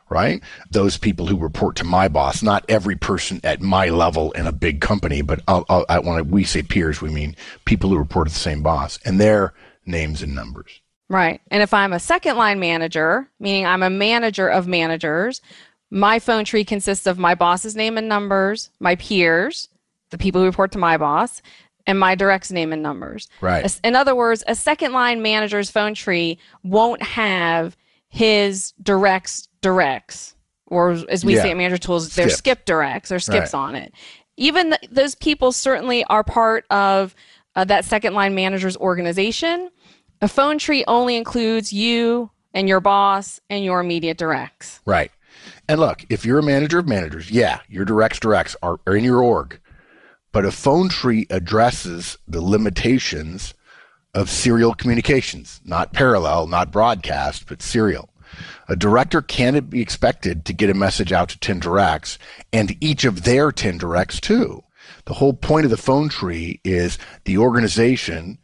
right? 0.09 0.41
Those 0.71 0.97
people 0.97 1.27
who 1.27 1.37
report 1.37 1.75
to 1.77 1.85
my 1.85 2.07
boss, 2.07 2.41
not 2.41 2.65
every 2.69 2.95
person 2.95 3.41
at 3.43 3.61
my 3.61 3.89
level 3.89 4.31
in 4.33 4.47
a 4.47 4.53
big 4.53 4.81
company, 4.81 5.23
but 5.23 5.41
I'll, 5.49 5.67
I'll, 5.69 5.85
I, 5.89 5.99
when 5.99 6.31
we 6.31 6.45
say 6.45 6.63
peers, 6.63 7.03
we 7.03 7.11
mean 7.11 7.35
people 7.65 7.91
who 7.91 7.99
report 7.99 8.29
to 8.29 8.33
the 8.35 8.39
same 8.39 8.63
boss 8.63 9.01
and 9.05 9.19
their 9.21 9.55
names 9.85 10.23
and 10.23 10.37
numbers. 10.37 10.81
Right. 11.09 11.41
And 11.51 11.63
if 11.63 11.73
I'm 11.73 11.93
a 11.93 12.01
second 12.01 12.37
line 12.37 12.59
manager, 12.59 13.29
meaning 13.39 13.65
I'm 13.65 13.83
a 13.83 13.91
manager 13.91 14.49
of 14.49 14.67
managers, 14.67 15.41
my 15.91 16.19
phone 16.19 16.45
tree 16.45 16.65
consists 16.65 17.07
of 17.07 17.19
my 17.19 17.35
boss's 17.35 17.77
name 17.77 17.97
and 17.99 18.09
numbers, 18.09 18.71
my 18.81 18.97
peers, 18.97 19.69
the 20.11 20.19
people 20.19 20.41
who 20.41 20.47
report 20.47 20.73
to 20.73 20.79
my 20.79 20.97
boss, 20.97 21.43
and 21.87 21.99
my 21.99 22.15
direct's 22.15 22.51
name 22.51 22.73
and 22.73 22.83
numbers. 22.83 23.29
Right. 23.41 23.81
In 23.85 23.95
other 23.95 24.15
words, 24.15 24.43
a 24.49 24.55
second 24.57 24.93
line 24.93 25.23
manager's 25.23 25.71
phone 25.71 25.95
tree 25.95 26.39
won't 26.65 27.03
have 27.03 27.77
his 28.09 28.73
directs 28.83 29.49
directs, 29.63 30.35
or 30.67 30.91
as 31.09 31.25
we 31.25 31.37
Yeah. 31.37 31.43
say 31.43 31.51
at 31.53 31.57
Manager 31.57 31.79
Tools, 31.79 32.11
Skip. 32.11 32.31
skip 32.31 32.65
directs 32.65 33.13
or 33.13 33.19
skips 33.21 33.53
Right. 33.53 33.61
on 33.61 33.75
it. 33.77 33.93
Even 34.37 34.71
th- 34.71 34.91
those 34.91 35.15
people 35.15 35.53
certainly 35.53 36.05
are 36.05 36.25
part 36.25 36.65
of 36.71 37.15
uh, 37.55 37.65
that 37.65 37.85
second 37.87 38.13
line 38.15 38.35
manager's 38.35 38.77
organization. 38.77 39.71
A 40.21 40.29
phone 40.29 40.59
tree 40.59 40.85
only 40.87 41.17
includes 41.17 41.73
you 41.73 42.31
and 42.53 42.69
your 42.69 42.81
boss 42.81 43.41
and 43.49 43.65
your 43.65 43.81
immediate 43.81 44.19
directs. 44.19 44.81
Right. 44.85 45.11
And 45.69 45.81
look, 45.81 46.05
if 46.09 46.25
you're 46.25 46.39
a 46.39 46.43
manager 46.43 46.79
of 46.79 46.89
managers, 46.89 47.31
yeah, 47.31 47.61
your 47.69 47.85
directs 47.85 48.21
directs 48.21 48.57
are, 48.63 48.79
are 48.87 48.97
in 48.97 49.05
your 49.05 49.23
org. 49.23 49.59
But 50.33 50.45
a 50.45 50.53
phone 50.53 50.89
tree 50.89 51.27
addresses 51.31 52.19
the 52.29 52.43
limitations 52.43 53.55
of 54.15 54.31
serial 54.31 54.75
communications, 54.75 55.61
not 55.65 55.93
parallel, 55.93 56.47
not 56.47 56.73
broadcast, 56.73 57.47
but 57.49 57.63
serial. 57.63 58.11
A 58.69 58.77
director 58.77 59.23
can't 59.23 59.71
be 59.71 59.81
expected 59.81 60.45
to 60.45 60.53
get 60.53 60.71
a 60.71 60.75
message 60.75 61.13
out 61.13 61.29
to 61.31 61.39
10 61.39 61.61
directs 61.61 62.19
and 62.53 62.77
each 62.83 63.05
of 63.05 63.25
their 63.25 63.53
10 63.53 63.79
directs 63.79 64.21
too. 64.21 64.63
The 65.05 65.15
whole 65.15 65.33
point 65.33 65.65
of 65.65 65.71
the 65.71 65.77
phone 65.77 66.09
tree 66.09 66.61
is 66.65 66.99
the 67.25 67.39
organization 67.39 68.39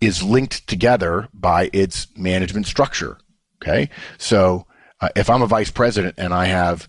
is 0.00 0.22
linked 0.22 0.66
together 0.66 1.28
by 1.32 1.70
its 1.72 2.08
management 2.16 2.66
structure. 2.66 3.18
Okay. 3.62 3.90
So 4.18 4.66
uh, 5.00 5.08
if 5.16 5.28
I'm 5.30 5.42
a 5.42 5.46
vice 5.46 5.70
president 5.70 6.14
and 6.18 6.32
I 6.32 6.46
have 6.46 6.88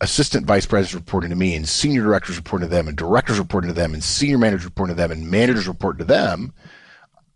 assistant 0.00 0.46
vice 0.46 0.66
presidents 0.66 0.94
reporting 0.94 1.30
to 1.30 1.36
me 1.36 1.54
and 1.54 1.68
senior 1.68 2.02
directors 2.02 2.36
reporting 2.36 2.68
to 2.68 2.74
them 2.74 2.88
and 2.88 2.96
directors 2.96 3.38
reporting 3.38 3.68
to 3.68 3.74
them 3.74 3.94
and 3.94 4.02
senior 4.02 4.38
managers 4.38 4.64
reporting 4.64 4.96
to 4.96 5.00
them 5.00 5.12
and 5.12 5.30
managers 5.30 5.68
reporting 5.68 5.98
to 5.98 6.04
them, 6.04 6.52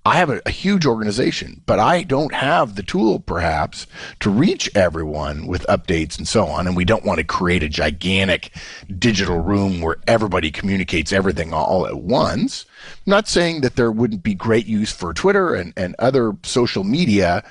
I 0.04 0.16
have 0.16 0.30
a, 0.30 0.40
a 0.46 0.50
huge 0.50 0.86
organization, 0.86 1.62
but 1.66 1.80
I 1.80 2.04
don't 2.04 2.32
have 2.32 2.76
the 2.76 2.82
tool 2.82 3.18
perhaps 3.18 3.88
to 4.20 4.30
reach 4.30 4.70
everyone 4.74 5.48
with 5.48 5.66
updates 5.66 6.16
and 6.16 6.28
so 6.28 6.46
on. 6.46 6.66
And 6.66 6.76
we 6.76 6.84
don't 6.84 7.04
want 7.04 7.18
to 7.18 7.24
create 7.24 7.64
a 7.64 7.68
gigantic 7.68 8.52
digital 8.98 9.40
room 9.40 9.80
where 9.80 9.96
everybody 10.06 10.52
communicates 10.52 11.12
everything 11.12 11.52
all 11.52 11.86
at 11.86 11.98
once. 11.98 12.66
I'm 13.04 13.10
not 13.10 13.28
saying 13.28 13.62
that 13.62 13.74
there 13.74 13.90
wouldn't 13.90 14.22
be 14.22 14.34
great 14.34 14.66
use 14.66 14.92
for 14.92 15.12
Twitter 15.12 15.54
and, 15.54 15.72
and 15.76 15.96
other 15.98 16.36
social 16.44 16.84
media 16.84 17.44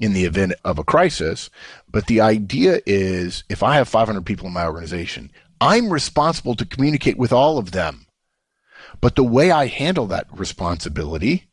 in 0.00 0.14
the 0.14 0.24
event 0.24 0.54
of 0.64 0.78
a 0.78 0.84
crisis. 0.84 1.50
But 1.88 2.06
the 2.06 2.20
idea 2.20 2.80
is 2.86 3.44
if 3.48 3.62
I 3.62 3.76
have 3.76 3.88
500 3.88 4.24
people 4.26 4.46
in 4.46 4.52
my 4.52 4.66
organization, 4.66 5.30
I'm 5.60 5.92
responsible 5.92 6.54
to 6.56 6.64
communicate 6.64 7.18
with 7.18 7.32
all 7.32 7.58
of 7.58 7.70
them. 7.70 8.06
But 9.00 9.14
the 9.14 9.24
way 9.24 9.50
I 9.50 9.66
handle 9.66 10.06
that 10.06 10.26
responsibility 10.32 11.49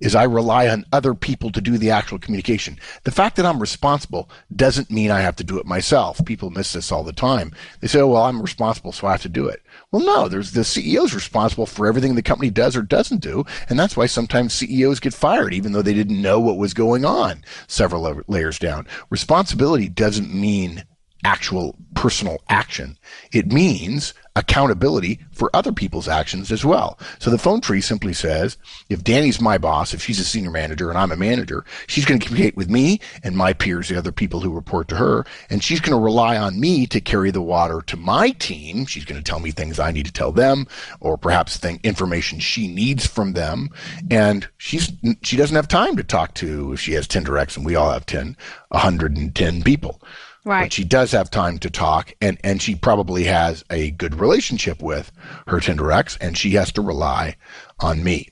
is 0.00 0.14
I 0.14 0.24
rely 0.24 0.68
on 0.68 0.84
other 0.92 1.14
people 1.14 1.50
to 1.50 1.60
do 1.60 1.76
the 1.76 1.90
actual 1.90 2.18
communication. 2.18 2.78
The 3.04 3.10
fact 3.10 3.36
that 3.36 3.46
I'm 3.46 3.60
responsible 3.60 4.30
doesn't 4.54 4.90
mean 4.90 5.10
I 5.10 5.20
have 5.20 5.36
to 5.36 5.44
do 5.44 5.58
it 5.58 5.66
myself. 5.66 6.24
People 6.24 6.50
miss 6.50 6.72
this 6.72 6.92
all 6.92 7.02
the 7.02 7.12
time. 7.12 7.52
They 7.80 7.88
say, 7.88 8.00
oh, 8.00 8.08
well, 8.08 8.24
I'm 8.24 8.42
responsible, 8.42 8.92
so 8.92 9.06
I 9.06 9.12
have 9.12 9.22
to 9.22 9.28
do 9.28 9.46
it. 9.48 9.62
Well, 9.90 10.04
no, 10.04 10.28
there's 10.28 10.52
the 10.52 10.60
CEO's 10.60 11.14
responsible 11.14 11.66
for 11.66 11.86
everything 11.86 12.14
the 12.14 12.22
company 12.22 12.50
does 12.50 12.76
or 12.76 12.82
doesn't 12.82 13.22
do. 13.22 13.44
And 13.68 13.78
that's 13.78 13.96
why 13.96 14.06
sometimes 14.06 14.54
CEOs 14.54 15.00
get 15.00 15.14
fired, 15.14 15.54
even 15.54 15.72
though 15.72 15.82
they 15.82 15.94
didn't 15.94 16.22
know 16.22 16.38
what 16.40 16.58
was 16.58 16.74
going 16.74 17.04
on 17.04 17.42
several 17.66 18.22
layers 18.28 18.58
down. 18.58 18.86
Responsibility 19.10 19.88
doesn't 19.88 20.32
mean 20.32 20.84
actual 21.24 21.76
personal 21.94 22.38
action. 22.48 22.96
It 23.32 23.52
means 23.52 24.14
accountability 24.36 25.18
for 25.32 25.50
other 25.52 25.72
people's 25.72 26.06
actions 26.06 26.52
as 26.52 26.64
well. 26.64 26.96
So 27.18 27.28
the 27.28 27.38
phone 27.38 27.60
tree 27.60 27.80
simply 27.80 28.12
says, 28.12 28.56
if 28.88 29.02
Danny's 29.02 29.40
my 29.40 29.58
boss, 29.58 29.92
if 29.92 30.00
she's 30.00 30.20
a 30.20 30.24
senior 30.24 30.52
manager 30.52 30.90
and 30.90 30.98
I'm 30.98 31.10
a 31.10 31.16
manager, 31.16 31.64
she's 31.88 32.04
going 32.04 32.20
to 32.20 32.26
communicate 32.26 32.56
with 32.56 32.70
me 32.70 33.00
and 33.24 33.36
my 33.36 33.52
peers, 33.52 33.88
the 33.88 33.98
other 33.98 34.12
people 34.12 34.38
who 34.38 34.52
report 34.52 34.86
to 34.88 34.96
her, 34.96 35.26
and 35.50 35.64
she's 35.64 35.80
going 35.80 35.98
to 35.98 36.02
rely 36.02 36.36
on 36.36 36.60
me 36.60 36.86
to 36.86 37.00
carry 37.00 37.32
the 37.32 37.42
water 37.42 37.82
to 37.82 37.96
my 37.96 38.30
team. 38.30 38.86
She's 38.86 39.04
going 39.04 39.20
to 39.20 39.28
tell 39.28 39.40
me 39.40 39.50
things 39.50 39.80
I 39.80 39.90
need 39.90 40.06
to 40.06 40.12
tell 40.12 40.30
them, 40.30 40.68
or 41.00 41.18
perhaps 41.18 41.64
information 41.82 42.38
she 42.38 42.68
needs 42.68 43.06
from 43.06 43.32
them. 43.32 43.70
And 44.08 44.46
she's, 44.56 44.92
she 45.22 45.36
doesn't 45.36 45.56
have 45.56 45.68
time 45.68 45.96
to 45.96 46.04
talk 46.04 46.34
to, 46.34 46.74
if 46.74 46.80
she 46.80 46.92
has 46.92 47.08
10 47.08 47.24
directs 47.24 47.56
and 47.56 47.66
we 47.66 47.74
all 47.74 47.90
have 47.90 48.06
10, 48.06 48.36
110 48.68 49.62
people. 49.62 50.00
Right. 50.48 50.62
But 50.62 50.72
she 50.72 50.84
does 50.84 51.12
have 51.12 51.30
time 51.30 51.58
to 51.58 51.68
talk, 51.68 52.14
and, 52.22 52.38
and 52.42 52.62
she 52.62 52.74
probably 52.74 53.24
has 53.24 53.62
a 53.68 53.90
good 53.90 54.18
relationship 54.18 54.80
with 54.80 55.12
her 55.46 55.60
Tinder 55.60 55.92
ex, 55.92 56.16
and 56.22 56.38
she 56.38 56.52
has 56.52 56.72
to 56.72 56.80
rely 56.80 57.36
on 57.80 58.02
me. 58.02 58.30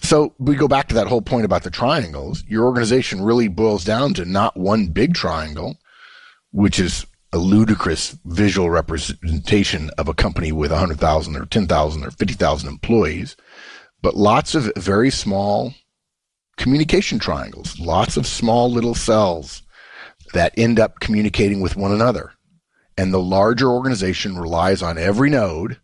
So 0.00 0.32
we 0.38 0.56
go 0.56 0.66
back 0.66 0.88
to 0.88 0.94
that 0.94 1.08
whole 1.08 1.20
point 1.20 1.44
about 1.44 1.62
the 1.62 1.70
triangles. 1.70 2.42
Your 2.48 2.64
organization 2.64 3.22
really 3.22 3.48
boils 3.48 3.84
down 3.84 4.14
to 4.14 4.24
not 4.24 4.56
one 4.56 4.86
big 4.86 5.12
triangle, 5.12 5.76
which 6.52 6.78
is 6.78 7.04
a 7.34 7.38
ludicrous 7.38 8.16
visual 8.24 8.70
representation 8.70 9.90
of 9.98 10.08
a 10.08 10.14
company 10.14 10.52
with 10.52 10.70
100,000 10.70 11.36
or 11.36 11.44
10,000 11.44 12.02
or 12.02 12.10
50,000 12.12 12.66
employees, 12.66 13.36
but 14.00 14.16
lots 14.16 14.54
of 14.54 14.72
very 14.74 15.10
small 15.10 15.74
communication 16.56 17.18
triangles, 17.18 17.78
lots 17.78 18.16
of 18.16 18.26
small 18.26 18.72
little 18.72 18.94
cells 18.94 19.60
that 20.36 20.54
end 20.56 20.78
up 20.78 21.00
communicating 21.00 21.60
with 21.60 21.76
one 21.76 21.92
another. 21.92 22.32
And 22.96 23.12
the 23.12 23.20
larger 23.20 23.68
organization 23.68 24.38
relies 24.38 24.82
on 24.82 24.96
every 24.96 25.28
node 25.28 25.78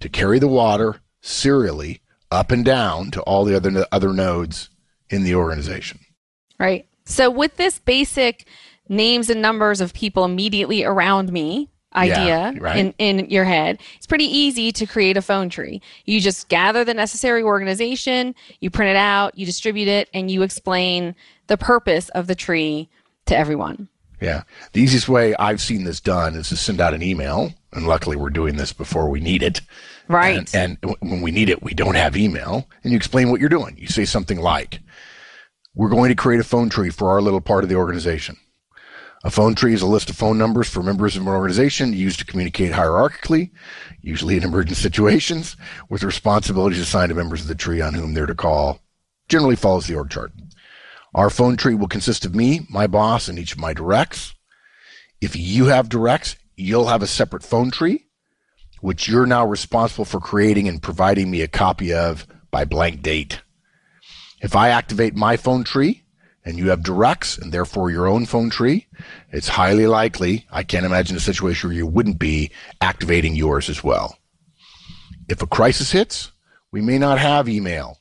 to 0.00 0.08
carry 0.08 0.38
the 0.38 0.48
water 0.48 1.00
serially 1.20 2.00
up 2.30 2.50
and 2.50 2.64
down 2.64 3.10
to 3.12 3.20
all 3.22 3.44
the 3.44 3.56
other 3.56 3.86
other 3.90 4.12
nodes 4.12 4.70
in 5.10 5.24
the 5.24 5.34
organization. 5.34 6.00
Right. 6.58 6.86
So 7.04 7.30
with 7.30 7.56
this 7.56 7.78
basic 7.78 8.46
names 8.88 9.28
and 9.30 9.42
numbers 9.42 9.80
of 9.80 9.92
people 9.92 10.24
immediately 10.24 10.84
around 10.84 11.32
me 11.32 11.68
idea 11.94 12.24
Yeah, 12.26 12.52
right. 12.58 12.76
in, 12.76 12.94
in 12.98 13.30
your 13.30 13.44
head, 13.44 13.80
it's 13.96 14.06
pretty 14.06 14.24
easy 14.24 14.72
to 14.72 14.86
create 14.86 15.16
a 15.16 15.22
phone 15.22 15.48
tree. 15.48 15.82
You 16.04 16.20
just 16.20 16.48
gather 16.48 16.84
the 16.84 16.94
necessary 16.94 17.42
organization, 17.42 18.34
you 18.60 18.70
print 18.70 18.90
it 18.90 18.96
out, 18.96 19.36
you 19.36 19.44
distribute 19.44 19.88
it, 19.88 20.08
and 20.14 20.30
you 20.30 20.42
explain 20.42 21.14
the 21.48 21.58
purpose 21.58 22.08
of 22.10 22.26
the 22.28 22.34
tree 22.34 22.88
to 23.26 23.36
everyone. 23.36 23.88
Yeah. 24.22 24.44
The 24.72 24.80
easiest 24.80 25.08
way 25.08 25.34
I've 25.34 25.60
seen 25.60 25.82
this 25.82 25.98
done 25.98 26.36
is 26.36 26.48
to 26.50 26.56
send 26.56 26.80
out 26.80 26.94
an 26.94 27.02
email, 27.02 27.52
and 27.72 27.88
luckily 27.88 28.16
we're 28.16 28.30
doing 28.30 28.56
this 28.56 28.72
before 28.72 29.10
we 29.10 29.18
need 29.18 29.42
it. 29.42 29.60
Right. 30.06 30.54
And, 30.54 30.78
and 30.80 30.96
when 31.00 31.22
we 31.22 31.32
need 31.32 31.48
it, 31.48 31.62
we 31.62 31.74
don't 31.74 31.96
have 31.96 32.16
email. 32.16 32.68
And 32.84 32.92
you 32.92 32.96
explain 32.96 33.30
what 33.30 33.40
you're 33.40 33.48
doing. 33.48 33.76
You 33.76 33.88
say 33.88 34.04
something 34.04 34.38
like, 34.38 34.78
we're 35.74 35.88
going 35.88 36.10
to 36.10 36.14
create 36.14 36.40
a 36.40 36.44
phone 36.44 36.68
tree 36.68 36.90
for 36.90 37.10
our 37.10 37.20
little 37.20 37.40
part 37.40 37.64
of 37.64 37.68
the 37.68 37.74
organization. 37.74 38.36
A 39.24 39.30
phone 39.30 39.56
tree 39.56 39.74
is 39.74 39.82
a 39.82 39.86
list 39.86 40.08
of 40.08 40.16
phone 40.16 40.38
numbers 40.38 40.68
for 40.68 40.84
members 40.84 41.16
of 41.16 41.22
an 41.22 41.28
organization 41.28 41.92
used 41.92 42.20
to 42.20 42.24
communicate 42.24 42.72
hierarchically, 42.72 43.50
usually 44.02 44.36
in 44.36 44.44
emergent 44.44 44.76
situations, 44.76 45.56
with 45.88 46.04
responsibilities 46.04 46.78
assigned 46.78 47.08
to 47.08 47.14
members 47.16 47.40
of 47.40 47.48
the 47.48 47.54
tree 47.56 47.80
on 47.80 47.94
whom 47.94 48.14
they're 48.14 48.26
to 48.26 48.34
call. 48.36 48.80
Generally 49.28 49.56
follows 49.56 49.86
the 49.88 49.96
org 49.96 50.10
chart. 50.10 50.32
Our 51.14 51.28
phone 51.28 51.58
tree 51.58 51.74
will 51.74 51.88
consist 51.88 52.24
of 52.24 52.34
me, 52.34 52.66
my 52.70 52.86
boss, 52.86 53.28
and 53.28 53.38
each 53.38 53.52
of 53.52 53.58
my 53.58 53.74
directs. 53.74 54.34
If 55.20 55.36
you 55.36 55.66
have 55.66 55.90
directs, 55.90 56.36
you'll 56.56 56.86
have 56.86 57.02
a 57.02 57.06
separate 57.06 57.42
phone 57.42 57.70
tree, 57.70 58.06
which 58.80 59.08
you're 59.08 59.26
now 59.26 59.46
responsible 59.46 60.06
for 60.06 60.20
creating 60.20 60.68
and 60.68 60.82
providing 60.82 61.30
me 61.30 61.42
a 61.42 61.48
copy 61.48 61.92
of 61.92 62.26
by 62.50 62.64
blank 62.64 63.02
date. 63.02 63.42
If 64.40 64.56
I 64.56 64.70
activate 64.70 65.14
my 65.14 65.36
phone 65.36 65.64
tree 65.64 66.02
and 66.46 66.56
you 66.56 66.70
have 66.70 66.82
directs 66.82 67.36
and 67.36 67.52
therefore 67.52 67.90
your 67.90 68.06
own 68.06 68.24
phone 68.24 68.48
tree, 68.48 68.86
it's 69.30 69.48
highly 69.48 69.86
likely, 69.86 70.46
I 70.50 70.62
can't 70.62 70.86
imagine 70.86 71.16
a 71.16 71.20
situation 71.20 71.68
where 71.68 71.76
you 71.76 71.86
wouldn't 71.86 72.18
be 72.18 72.50
activating 72.80 73.36
yours 73.36 73.68
as 73.68 73.84
well. 73.84 74.16
If 75.28 75.42
a 75.42 75.46
crisis 75.46 75.92
hits, 75.92 76.32
we 76.72 76.80
may 76.80 76.98
not 76.98 77.18
have 77.18 77.50
email 77.50 77.98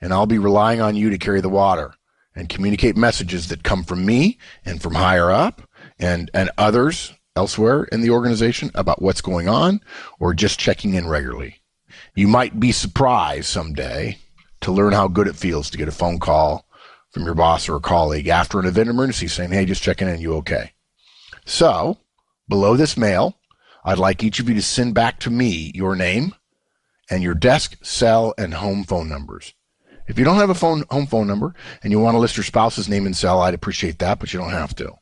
and 0.00 0.12
I'll 0.12 0.26
be 0.26 0.38
relying 0.38 0.80
on 0.80 0.94
you 0.94 1.10
to 1.10 1.18
carry 1.18 1.40
the 1.40 1.48
water 1.48 1.94
and 2.34 2.48
communicate 2.48 2.96
messages 2.96 3.48
that 3.48 3.62
come 3.62 3.84
from 3.84 4.04
me 4.04 4.38
and 4.64 4.80
from 4.82 4.94
higher 4.94 5.30
up 5.30 5.62
and, 5.98 6.30
and 6.34 6.50
others 6.56 7.12
elsewhere 7.36 7.84
in 7.84 8.00
the 8.00 8.10
organization 8.10 8.70
about 8.74 9.02
what's 9.02 9.20
going 9.20 9.48
on 9.48 9.80
or 10.18 10.34
just 10.34 10.58
checking 10.58 10.94
in 10.94 11.08
regularly. 11.08 11.60
You 12.14 12.28
might 12.28 12.60
be 12.60 12.72
surprised 12.72 13.46
someday 13.46 14.18
to 14.60 14.72
learn 14.72 14.92
how 14.92 15.08
good 15.08 15.28
it 15.28 15.36
feels 15.36 15.70
to 15.70 15.78
get 15.78 15.88
a 15.88 15.92
phone 15.92 16.18
call 16.18 16.66
from 17.10 17.24
your 17.24 17.34
boss 17.34 17.68
or 17.68 17.76
a 17.76 17.80
colleague 17.80 18.28
after 18.28 18.58
an 18.58 18.66
event 18.66 18.88
emergency 18.88 19.28
saying, 19.28 19.50
Hey, 19.50 19.64
just 19.64 19.82
checking 19.82 20.08
in. 20.08 20.20
You 20.20 20.34
okay? 20.36 20.72
So 21.44 21.98
below 22.48 22.76
this 22.76 22.96
mail, 22.96 23.38
I'd 23.84 23.98
like 23.98 24.22
each 24.22 24.40
of 24.40 24.48
you 24.48 24.54
to 24.54 24.62
send 24.62 24.94
back 24.94 25.18
to 25.20 25.30
me 25.30 25.72
your 25.74 25.96
name 25.96 26.34
and 27.10 27.22
your 27.22 27.34
desk, 27.34 27.76
cell, 27.82 28.32
and 28.38 28.54
home 28.54 28.84
phone 28.84 29.08
numbers. 29.08 29.54
If 30.06 30.18
you 30.18 30.24
don't 30.24 30.36
have 30.36 30.50
a 30.50 30.54
phone 30.54 30.84
home 30.90 31.06
phone 31.06 31.26
number 31.26 31.54
and 31.82 31.92
you 31.92 32.00
want 32.00 32.14
to 32.14 32.18
list 32.18 32.36
your 32.36 32.44
spouse's 32.44 32.88
name 32.88 33.06
and 33.06 33.16
cell, 33.16 33.40
I'd 33.40 33.54
appreciate 33.54 33.98
that, 34.00 34.18
but 34.18 34.32
you 34.32 34.40
don't 34.40 34.50
have 34.50 34.74
to. 34.76 34.92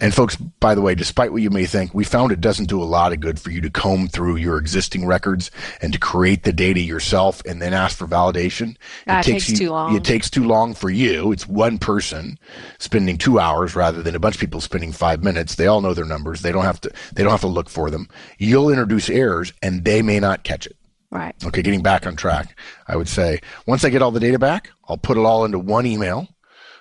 And 0.00 0.14
folks, 0.14 0.36
by 0.36 0.74
the 0.74 0.80
way, 0.80 0.94
despite 0.94 1.32
what 1.32 1.42
you 1.42 1.50
may 1.50 1.66
think, 1.66 1.92
we 1.92 2.04
found 2.04 2.32
it 2.32 2.40
doesn't 2.40 2.68
do 2.68 2.82
a 2.82 2.84
lot 2.84 3.12
of 3.12 3.20
good 3.20 3.38
for 3.38 3.50
you 3.50 3.60
to 3.60 3.70
comb 3.70 4.08
through 4.08 4.36
your 4.36 4.58
existing 4.58 5.06
records 5.06 5.50
and 5.82 5.92
to 5.92 5.98
create 5.98 6.44
the 6.44 6.52
data 6.52 6.80
yourself 6.80 7.42
and 7.44 7.60
then 7.60 7.74
ask 7.74 7.98
for 7.98 8.06
validation. 8.06 8.76
It 9.06 9.24
takes 9.24 9.48
you, 9.48 9.56
too 9.56 9.70
long. 9.70 9.96
It 9.96 10.04
takes 10.04 10.30
too 10.30 10.44
long 10.44 10.74
for 10.74 10.88
you. 10.88 11.32
It's 11.32 11.46
one 11.46 11.78
person 11.78 12.38
spending 12.78 13.18
two 13.18 13.38
hours 13.38 13.74
rather 13.76 14.02
than 14.02 14.14
a 14.14 14.20
bunch 14.20 14.36
of 14.36 14.40
people 14.40 14.60
spending 14.60 14.92
five 14.92 15.22
minutes. 15.22 15.56
They 15.56 15.66
all 15.66 15.80
know 15.80 15.94
their 15.94 16.04
numbers. 16.04 16.42
They 16.42 16.52
don't 16.52 16.64
have 16.64 16.80
to. 16.82 16.90
They 17.12 17.22
don't 17.22 17.32
have 17.32 17.40
to 17.42 17.48
look 17.48 17.68
for 17.68 17.90
them. 17.90 18.08
You'll 18.38 18.70
introduce 18.70 19.10
errors, 19.10 19.52
and 19.62 19.84
they 19.84 20.00
may 20.00 20.20
not 20.20 20.44
catch 20.44 20.66
it. 20.66 20.76
Right. 21.10 21.34
Okay, 21.44 21.62
getting 21.62 21.82
back 21.82 22.06
on 22.06 22.16
track, 22.16 22.58
I 22.86 22.96
would 22.96 23.08
say 23.08 23.40
once 23.66 23.84
I 23.84 23.88
get 23.88 24.02
all 24.02 24.10
the 24.10 24.20
data 24.20 24.38
back, 24.38 24.70
I'll 24.88 24.98
put 24.98 25.16
it 25.16 25.24
all 25.24 25.44
into 25.44 25.58
one 25.58 25.86
email 25.86 26.28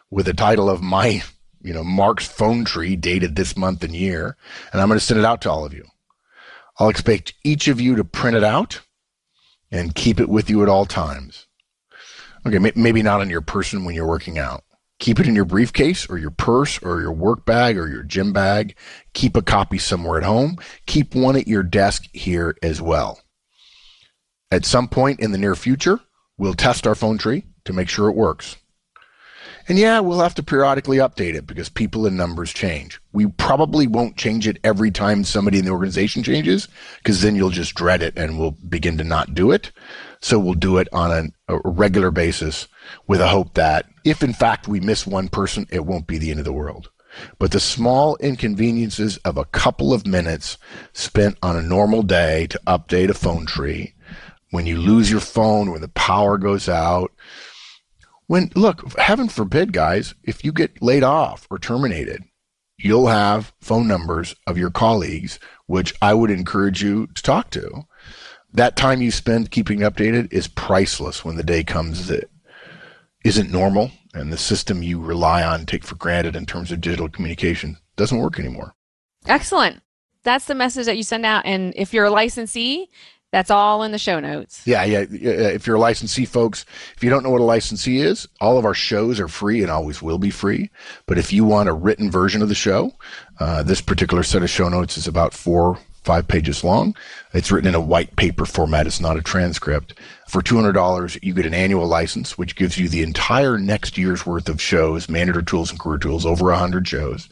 with 0.09 0.25
the 0.25 0.33
title 0.33 0.69
of 0.69 0.81
my, 0.81 1.23
you 1.61 1.73
know, 1.73 1.83
Mark's 1.83 2.27
phone 2.27 2.65
tree 2.65 2.95
dated 2.95 3.35
this 3.35 3.55
month 3.55 3.83
and 3.83 3.95
year, 3.95 4.35
and 4.71 4.81
I'm 4.81 4.89
going 4.89 4.99
to 4.99 5.05
send 5.05 5.19
it 5.19 5.25
out 5.25 5.41
to 5.41 5.51
all 5.51 5.65
of 5.65 5.73
you. 5.73 5.85
I'll 6.77 6.89
expect 6.89 7.33
each 7.43 7.67
of 7.67 7.79
you 7.79 7.95
to 7.95 8.03
print 8.03 8.35
it 8.35 8.43
out 8.43 8.81
and 9.71 9.95
keep 9.95 10.19
it 10.19 10.29
with 10.29 10.49
you 10.49 10.61
at 10.61 10.69
all 10.69 10.85
times. 10.85 11.47
Okay, 12.45 12.59
may- 12.59 12.73
maybe 12.75 13.01
not 13.01 13.21
on 13.21 13.29
your 13.29 13.41
person 13.41 13.85
when 13.85 13.95
you're 13.95 14.07
working 14.07 14.37
out. 14.37 14.63
Keep 14.99 15.19
it 15.19 15.27
in 15.27 15.35
your 15.35 15.45
briefcase 15.45 16.09
or 16.09 16.17
your 16.17 16.31
purse 16.31 16.81
or 16.81 17.01
your 17.01 17.11
work 17.11 17.45
bag 17.45 17.77
or 17.77 17.87
your 17.87 18.03
gym 18.03 18.33
bag. 18.33 18.75
Keep 19.13 19.37
a 19.37 19.41
copy 19.41 19.77
somewhere 19.77 20.17
at 20.17 20.23
home. 20.23 20.57
Keep 20.85 21.15
one 21.15 21.35
at 21.35 21.47
your 21.47 21.63
desk 21.63 22.07
here 22.13 22.57
as 22.63 22.81
well. 22.81 23.21
At 24.49 24.65
some 24.65 24.87
point 24.87 25.19
in 25.19 25.31
the 25.31 25.37
near 25.37 25.55
future, 25.55 25.99
we'll 26.37 26.53
test 26.53 26.87
our 26.87 26.95
phone 26.95 27.17
tree 27.17 27.43
to 27.65 27.73
make 27.73 27.89
sure 27.89 28.09
it 28.09 28.15
works. 28.15 28.55
And 29.67 29.77
yeah, 29.77 29.99
we'll 29.99 30.21
have 30.21 30.35
to 30.35 30.43
periodically 30.43 30.97
update 30.97 31.33
it 31.33 31.45
because 31.45 31.67
people 31.67 32.05
and 32.05 32.15
numbers 32.15 32.53
change. 32.53 33.01
We 33.11 33.27
probably 33.27 33.85
won't 33.85 34.15
change 34.15 34.47
it 34.47 34.59
every 34.63 34.91
time 34.91 35.25
somebody 35.25 35.59
in 35.59 35.65
the 35.65 35.71
organization 35.71 36.23
changes 36.23 36.69
because 36.99 37.21
then 37.21 37.35
you'll 37.35 37.49
just 37.49 37.75
dread 37.75 38.01
it 38.01 38.17
and 38.17 38.39
we'll 38.39 38.51
begin 38.51 38.97
to 38.99 39.03
not 39.03 39.35
do 39.35 39.51
it. 39.51 39.73
So 40.21 40.39
we'll 40.39 40.53
do 40.53 40.77
it 40.77 40.87
on 40.93 41.33
a 41.49 41.59
regular 41.65 42.11
basis 42.11 42.69
with 43.07 43.19
a 43.19 43.27
hope 43.27 43.55
that 43.55 43.87
if 44.05 44.23
in 44.23 44.31
fact 44.31 44.69
we 44.69 44.79
miss 44.79 45.05
one 45.05 45.27
person, 45.27 45.67
it 45.69 45.85
won't 45.85 46.07
be 46.07 46.17
the 46.17 46.31
end 46.31 46.39
of 46.39 46.45
the 46.45 46.53
world. 46.53 46.89
But 47.37 47.51
the 47.51 47.59
small 47.59 48.15
inconveniences 48.17 49.17
of 49.17 49.37
a 49.37 49.45
couple 49.45 49.91
of 49.91 50.07
minutes 50.07 50.57
spent 50.93 51.37
on 51.41 51.57
a 51.57 51.61
normal 51.61 52.03
day 52.03 52.47
to 52.47 52.61
update 52.67 53.09
a 53.09 53.13
phone 53.13 53.45
tree 53.45 53.95
when 54.51 54.65
you 54.65 54.77
lose 54.77 55.11
your 55.11 55.19
phone, 55.19 55.71
when 55.71 55.81
the 55.81 55.89
power 55.89 56.37
goes 56.37 56.69
out, 56.69 57.11
when 58.27 58.51
look, 58.55 58.97
heaven 58.99 59.29
forbid, 59.29 59.73
guys, 59.73 60.13
if 60.23 60.43
you 60.43 60.51
get 60.51 60.81
laid 60.81 61.03
off 61.03 61.47
or 61.49 61.57
terminated, 61.57 62.23
you'll 62.77 63.07
have 63.07 63.53
phone 63.61 63.87
numbers 63.87 64.35
of 64.45 64.57
your 64.57 64.69
colleagues, 64.69 65.39
which 65.65 65.93
I 66.01 66.13
would 66.13 66.29
encourage 66.29 66.83
you 66.83 67.07
to 67.07 67.23
talk 67.23 67.49
to. 67.51 67.83
That 68.53 68.75
time 68.75 69.01
you 69.01 69.11
spend 69.11 69.51
keeping 69.51 69.79
updated 69.79 70.31
is 70.31 70.47
priceless 70.47 71.23
when 71.23 71.35
the 71.35 71.43
day 71.43 71.63
comes 71.63 72.07
that 72.07 72.29
isn't 73.23 73.51
normal 73.51 73.91
and 74.13 74.31
the 74.31 74.37
system 74.37 74.83
you 74.83 75.01
rely 75.01 75.43
on, 75.43 75.65
take 75.65 75.83
for 75.83 75.95
granted 75.95 76.35
in 76.35 76.45
terms 76.45 76.71
of 76.71 76.81
digital 76.81 77.09
communication 77.09 77.77
doesn't 77.95 78.19
work 78.19 78.39
anymore. 78.39 78.73
Excellent. 79.25 79.81
That's 80.23 80.45
the 80.45 80.55
message 80.55 80.85
that 80.85 80.97
you 80.97 81.03
send 81.03 81.25
out. 81.25 81.45
And 81.45 81.73
if 81.75 81.93
you're 81.93 82.05
a 82.05 82.11
licensee, 82.11 82.89
that's 83.31 83.51
all 83.51 83.83
in 83.83 83.91
the 83.91 83.97
show 83.97 84.19
notes. 84.19 84.61
Yeah, 84.65 84.83
yeah. 84.85 84.99
If 85.09 85.67
you're 85.67 85.75
a 85.75 85.79
licensee, 85.79 86.25
folks, 86.25 86.65
if 86.95 87.03
you 87.03 87.09
don't 87.09 87.23
know 87.23 87.29
what 87.29 87.41
a 87.41 87.43
licensee 87.43 87.99
is, 87.99 88.27
all 88.39 88.57
of 88.57 88.65
our 88.65 88.73
shows 88.73 89.19
are 89.19 89.27
free 89.27 89.61
and 89.61 89.69
always 89.69 90.01
will 90.01 90.17
be 90.17 90.29
free. 90.29 90.69
But 91.05 91.17
if 91.17 91.33
you 91.33 91.43
want 91.43 91.67
a 91.67 91.73
written 91.73 92.09
version 92.09 92.41
of 92.41 92.49
the 92.49 92.55
show, 92.55 92.93
uh, 93.39 93.63
this 93.63 93.81
particular 93.81 94.23
set 94.23 94.43
of 94.43 94.49
show 94.49 94.69
notes 94.69 94.97
is 94.97 95.07
about 95.07 95.33
four, 95.33 95.77
five 96.07 96.27
pages 96.29 96.63
long. 96.63 96.95
It's 97.33 97.51
written 97.51 97.67
in 97.67 97.75
a 97.75 97.81
white 97.81 98.15
paper 98.15 98.45
format. 98.45 98.87
It's 98.87 99.01
not 99.01 99.17
a 99.17 99.21
transcript. 99.21 99.93
For 100.29 100.41
$200, 100.41 101.19
you 101.21 101.33
get 101.33 101.45
an 101.45 101.53
annual 101.53 101.85
license, 101.85 102.37
which 102.37 102.55
gives 102.55 102.77
you 102.77 102.87
the 102.87 103.03
entire 103.03 103.57
next 103.57 103.97
year's 103.97 104.25
worth 104.25 104.47
of 104.47 104.61
shows, 104.61 105.09
manager 105.09 105.41
tools 105.41 105.69
and 105.69 105.79
career 105.79 105.97
tools, 105.97 106.25
over 106.25 106.45
100 106.45 106.87
shows 106.87 107.27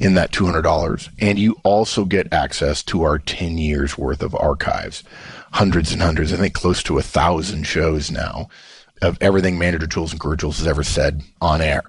in 0.00 0.14
that 0.14 0.32
$200. 0.32 1.10
And 1.20 1.38
you 1.38 1.60
also 1.64 2.06
get 2.06 2.32
access 2.32 2.82
to 2.84 3.02
our 3.02 3.18
10 3.18 3.58
years 3.58 3.98
worth 3.98 4.22
of 4.22 4.34
archives, 4.34 5.04
hundreds 5.52 5.92
and 5.92 6.00
hundreds, 6.00 6.32
I 6.32 6.36
think 6.36 6.54
close 6.54 6.82
to 6.84 6.98
a 6.98 7.02
thousand 7.02 7.64
shows 7.64 8.10
now 8.10 8.48
of 9.02 9.18
everything 9.20 9.58
manager 9.58 9.86
tools 9.86 10.12
and 10.12 10.20
career 10.20 10.36
tools 10.36 10.58
has 10.58 10.66
ever 10.66 10.82
said 10.82 11.22
on 11.42 11.60
air. 11.60 11.82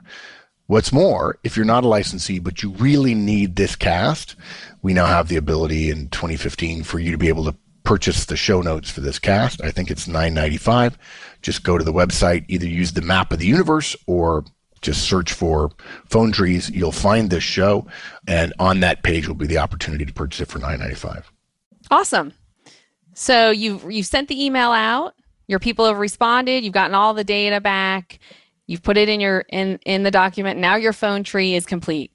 What's 0.67 0.91
more, 0.91 1.37
if 1.43 1.55
you're 1.55 1.65
not 1.65 1.83
a 1.83 1.87
licensee, 1.87 2.39
but 2.39 2.63
you 2.63 2.71
really 2.71 3.13
need 3.13 3.55
this 3.55 3.75
cast, 3.75 4.35
we 4.85 4.93
now 4.93 5.07
have 5.07 5.29
the 5.29 5.35
ability 5.35 5.89
in 5.89 6.07
2015 6.09 6.83
for 6.83 6.99
you 6.99 7.09
to 7.09 7.17
be 7.17 7.27
able 7.27 7.43
to 7.43 7.55
purchase 7.83 8.25
the 8.25 8.37
show 8.37 8.61
notes 8.61 8.87
for 8.87 9.01
this 9.01 9.17
cast. 9.17 9.59
I 9.63 9.71
think 9.71 9.89
it's 9.89 10.05
9.95. 10.05 10.93
Just 11.41 11.63
go 11.63 11.79
to 11.79 11.83
the 11.83 11.91
website, 11.91 12.45
either 12.49 12.67
use 12.67 12.93
the 12.93 13.01
map 13.01 13.33
of 13.33 13.39
the 13.39 13.47
universe 13.47 13.95
or 14.05 14.45
just 14.83 15.01
search 15.01 15.33
for 15.33 15.71
phone 16.07 16.31
trees. 16.31 16.69
You'll 16.69 16.91
find 16.91 17.31
this 17.31 17.43
show, 17.43 17.87
and 18.27 18.53
on 18.59 18.81
that 18.81 19.01
page 19.01 19.27
will 19.27 19.33
be 19.33 19.47
the 19.47 19.57
opportunity 19.57 20.05
to 20.05 20.13
purchase 20.13 20.41
it 20.41 20.49
for 20.49 20.59
9.95. 20.59 21.23
Awesome. 21.89 22.31
So 23.15 23.49
you've 23.49 23.91
you've 23.91 24.05
sent 24.05 24.27
the 24.27 24.45
email 24.45 24.69
out. 24.69 25.15
Your 25.47 25.57
people 25.57 25.87
have 25.87 25.97
responded. 25.97 26.63
You've 26.63 26.73
gotten 26.75 26.93
all 26.93 27.15
the 27.15 27.23
data 27.23 27.59
back. 27.59 28.19
You've 28.67 28.83
put 28.83 28.97
it 28.97 29.09
in 29.09 29.19
your 29.19 29.45
in 29.49 29.79
in 29.83 30.03
the 30.03 30.11
document. 30.11 30.59
Now 30.59 30.75
your 30.75 30.93
phone 30.93 31.23
tree 31.23 31.55
is 31.55 31.65
complete. 31.65 32.11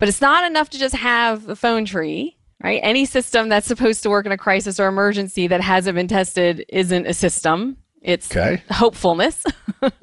But 0.00 0.08
it's 0.08 0.20
not 0.20 0.44
enough 0.50 0.70
to 0.70 0.78
just 0.78 0.96
have 0.96 1.48
a 1.48 1.54
phone 1.54 1.84
tree, 1.84 2.36
right? 2.64 2.80
Any 2.82 3.04
system 3.04 3.48
that's 3.48 3.66
supposed 3.68 4.02
to 4.02 4.10
work 4.10 4.26
in 4.26 4.32
a 4.32 4.38
crisis 4.38 4.80
or 4.80 4.88
emergency 4.88 5.46
that 5.46 5.60
hasn't 5.60 5.94
been 5.94 6.08
tested 6.08 6.64
isn't 6.68 7.06
a 7.06 7.14
system. 7.14 7.76
It's 8.02 8.28
Okay. 8.34 8.62
hopefulness. 8.70 9.44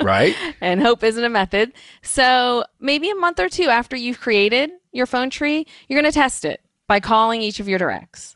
Right? 0.01 0.35
and 0.59 0.81
hope 0.81 1.03
isn't 1.03 1.23
a 1.23 1.29
method. 1.29 1.71
So 2.01 2.63
maybe 2.79 3.11
a 3.11 3.15
month 3.15 3.39
or 3.39 3.47
two 3.47 3.65
after 3.65 3.95
you've 3.95 4.19
created 4.19 4.71
your 4.91 5.05
phone 5.05 5.29
tree, 5.29 5.67
you're 5.87 6.01
going 6.01 6.11
to 6.11 6.15
test 6.19 6.45
it 6.45 6.61
by 6.87 6.99
calling 6.99 7.43
each 7.43 7.59
of 7.59 7.67
your 7.67 7.77
directs. 7.77 8.35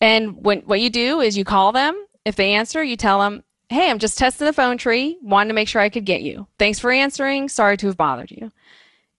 And 0.00 0.44
when 0.44 0.62
what 0.62 0.80
you 0.80 0.90
do 0.90 1.20
is 1.20 1.38
you 1.38 1.44
call 1.44 1.70
them. 1.70 1.94
If 2.24 2.34
they 2.34 2.54
answer, 2.54 2.82
you 2.82 2.96
tell 2.96 3.20
them, 3.20 3.44
"Hey, 3.68 3.88
I'm 3.90 4.00
just 4.00 4.18
testing 4.18 4.46
the 4.46 4.52
phone 4.52 4.76
tree. 4.76 5.18
Wanted 5.22 5.48
to 5.48 5.54
make 5.54 5.68
sure 5.68 5.80
I 5.80 5.88
could 5.88 6.04
get 6.04 6.22
you. 6.22 6.48
Thanks 6.58 6.80
for 6.80 6.90
answering. 6.90 7.48
Sorry 7.48 7.76
to 7.76 7.86
have 7.86 7.96
bothered 7.96 8.32
you." 8.32 8.50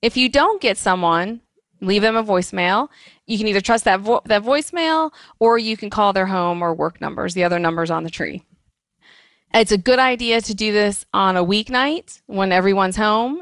If 0.01 0.17
you 0.17 0.27
don't 0.27 0.61
get 0.61 0.77
someone, 0.77 1.39
leave 1.81 2.01
them 2.01 2.15
a 2.15 2.23
voicemail. 2.23 2.89
You 3.25 3.37
can 3.37 3.47
either 3.47 3.61
trust 3.61 3.85
that 3.85 3.99
vo- 4.01 4.21
that 4.25 4.43
voicemail 4.43 5.11
or 5.39 5.57
you 5.57 5.77
can 5.77 5.89
call 5.89 6.13
their 6.13 6.25
home 6.27 6.61
or 6.61 6.73
work 6.73 6.99
numbers, 7.01 7.33
the 7.33 7.43
other 7.43 7.59
numbers 7.59 7.91
on 7.91 8.03
the 8.03 8.09
tree. 8.09 8.43
It's 9.53 9.71
a 9.71 9.77
good 9.77 9.99
idea 9.99 10.41
to 10.41 10.53
do 10.53 10.71
this 10.71 11.05
on 11.13 11.37
a 11.37 11.43
weeknight 11.43 12.21
when 12.27 12.51
everyone's 12.51 12.95
home. 12.97 13.41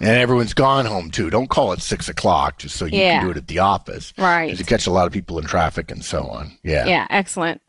And 0.00 0.08
everyone's 0.16 0.54
gone 0.54 0.86
home 0.86 1.10
too. 1.10 1.28
Don't 1.28 1.50
call 1.50 1.72
it 1.72 1.82
six 1.82 2.08
o'clock 2.08 2.58
just 2.58 2.76
so 2.76 2.86
you 2.86 2.98
Yeah. 2.98 3.18
can 3.18 3.24
do 3.26 3.30
it 3.32 3.36
at 3.36 3.48
the 3.48 3.58
office. 3.58 4.14
Right. 4.16 4.46
Because 4.46 4.60
you 4.60 4.64
catch 4.64 4.86
a 4.86 4.90
lot 4.92 5.06
of 5.06 5.12
people 5.12 5.38
in 5.38 5.44
traffic 5.44 5.90
and 5.90 6.02
so 6.04 6.22
on. 6.22 6.56
Yeah. 6.62 6.86
Yeah, 6.86 7.06
excellent. 7.10 7.60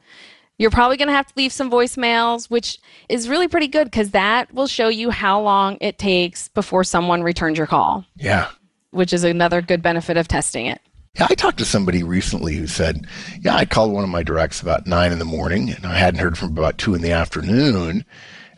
You're 0.58 0.70
probably 0.72 0.96
going 0.96 1.08
to 1.08 1.14
have 1.14 1.26
to 1.28 1.34
leave 1.36 1.52
some 1.52 1.72
voicemails, 1.72 2.50
which 2.50 2.78
is 3.10 3.28
really 3.28 3.48
pretty 3.48 3.68
good 3.68 3.86
because 3.86 4.12
that 4.12 4.54
will 4.54 4.68
show 4.68 4.88
you 4.90 5.10
how 5.10 5.42
long 5.42 5.78
it 5.82 5.98
takes 5.98 6.48
before 6.50 6.84
someone 6.84 7.24
returns 7.24 7.58
your 7.58 7.68
call, 7.68 8.06
Yeah. 8.16 8.48
Which 8.92 9.14
is 9.14 9.24
another 9.24 9.62
good 9.62 9.82
benefit 9.82 10.18
of 10.18 10.28
testing 10.28 10.68
it. 10.68 10.82
Yeah, 11.16 11.28
I 11.30 11.36
talked 11.36 11.58
to 11.58 11.66
somebody 11.66 12.04
recently 12.04 12.56
who 12.56 12.68
said, 12.68 13.06
"Yeah, 13.42 13.56
I 13.56 13.66
called 13.66 13.92
one 13.92 14.04
of 14.04 14.10
my 14.10 14.24
directs 14.24 14.62
about 14.62 14.88
nine 14.88 15.12
in 15.12 15.20
the 15.20 15.26
morning, 15.26 15.70
and 15.70 15.86
I 15.86 15.98
hadn't 15.98 16.22
heard 16.22 16.38
from 16.38 16.50
about 16.50 16.78
two 16.78 16.96
in 16.96 17.02
the 17.02 17.12
afternoon." 17.12 18.06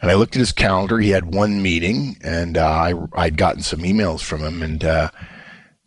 And 0.02 0.12
I 0.12 0.15
looked 0.15 0.36
at 0.36 0.39
his 0.39 0.52
calendar; 0.52 1.00
he 1.00 1.10
had 1.10 1.34
one 1.34 1.63
meeting, 1.63 2.17
and 2.22 2.58
uh, 2.58 2.67
I 2.67 2.93
I'd 3.13 3.38
gotten 3.38 3.63
some 3.63 3.80
emails 3.80 4.22
from 4.22 4.41
him, 4.41 4.62
and 4.62 4.84
uh, 4.84 5.10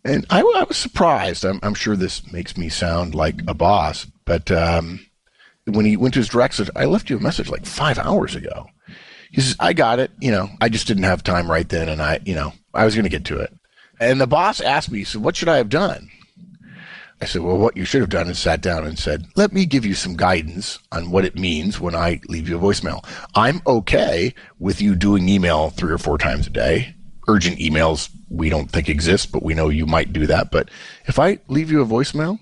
and 0.05 0.27
I, 0.29 0.41
I 0.41 0.65
was 0.65 0.77
surprised. 0.77 1.45
I'm, 1.45 1.61
I'm 1.63 1.75
sure 1.75 1.95
this 1.95 2.33
makes 2.33 2.57
me 2.57 2.69
sound 2.69 3.15
like 3.15 3.37
a 3.47 3.55
boss, 3.55 4.07
but 4.25 4.51
um, 4.51 5.07
when 5.67 5.85
he 5.85 5.97
went 5.97 6.15
to 6.15 6.21
his 6.21 6.29
direct, 6.29 6.55
said, 6.55 6.71
"I 6.75 6.87
left 6.87 7.11
you 7.11 7.17
a 7.17 7.23
message 7.23 7.49
like 7.49 7.65
five 7.65 7.99
hours 7.99 8.35
ago." 8.35 8.67
He 9.31 9.41
says, 9.41 9.55
"I 9.61 9.73
got 9.73 10.01
it. 10.01 10.11
You 10.21 10.33
know, 10.33 10.49
I 10.61 10.69
just 10.69 10.89
didn't 10.89 11.05
have 11.05 11.23
time 11.23 11.49
right 11.49 11.69
then, 11.69 11.89
and 11.89 12.03
I, 12.03 12.19
you 12.25 12.35
know, 12.35 12.55
I 12.75 12.85
was 12.85 12.97
going 12.97 13.05
to 13.05 13.11
get 13.11 13.25
to 13.27 13.39
it." 13.39 13.53
And 13.99 14.21
the 14.21 14.27
boss 14.27 14.61
asked 14.61 14.91
me, 14.91 14.99
he 14.99 15.05
said, 15.05 15.23
"What 15.23 15.37
should 15.37 15.49
I 15.49 15.57
have 15.57 15.69
done?" 15.69 16.11
I 17.21 17.25
said, 17.25 17.41
well, 17.43 17.57
what 17.57 17.79
you 17.79 17.87
should 17.87 18.03
have 18.03 18.11
done 18.11 18.29
is 18.29 18.39
sat 18.39 18.61
down 18.61 18.87
and 18.87 18.99
said, 18.99 19.27
let 19.37 19.51
me 19.51 19.65
give 19.65 19.87
you 19.87 19.95
some 19.95 20.17
guidance 20.17 20.79
on 20.93 21.11
what 21.11 21.25
it 21.25 21.35
means 21.35 21.81
when 21.81 21.95
I 21.95 22.21
leave 22.29 22.47
you 22.47 22.59
a 22.59 22.61
voicemail. 22.61 23.03
I'm 23.35 23.63
okay 23.67 24.35
with 24.59 24.83
you 24.83 24.95
doing 24.95 25.27
email 25.27 25.71
three 25.71 25.93
or 25.93 25.99
four 25.99 26.19
times 26.19 26.47
a 26.47 26.51
day. 26.51 26.95
Urgent 27.27 27.59
emails 27.59 28.11
we 28.29 28.51
don't 28.51 28.71
think 28.71 28.89
exist, 28.89 29.33
but 29.33 29.43
we 29.43 29.55
know 29.55 29.71
you 29.71 29.87
might 29.87 30.13
do 30.13 30.27
that. 30.27 30.51
But 30.51 30.71
if 31.07 31.19
I 31.19 31.39
leave 31.49 31.71
you 31.71 31.81
a 31.81 31.87
voicemail 31.87 32.39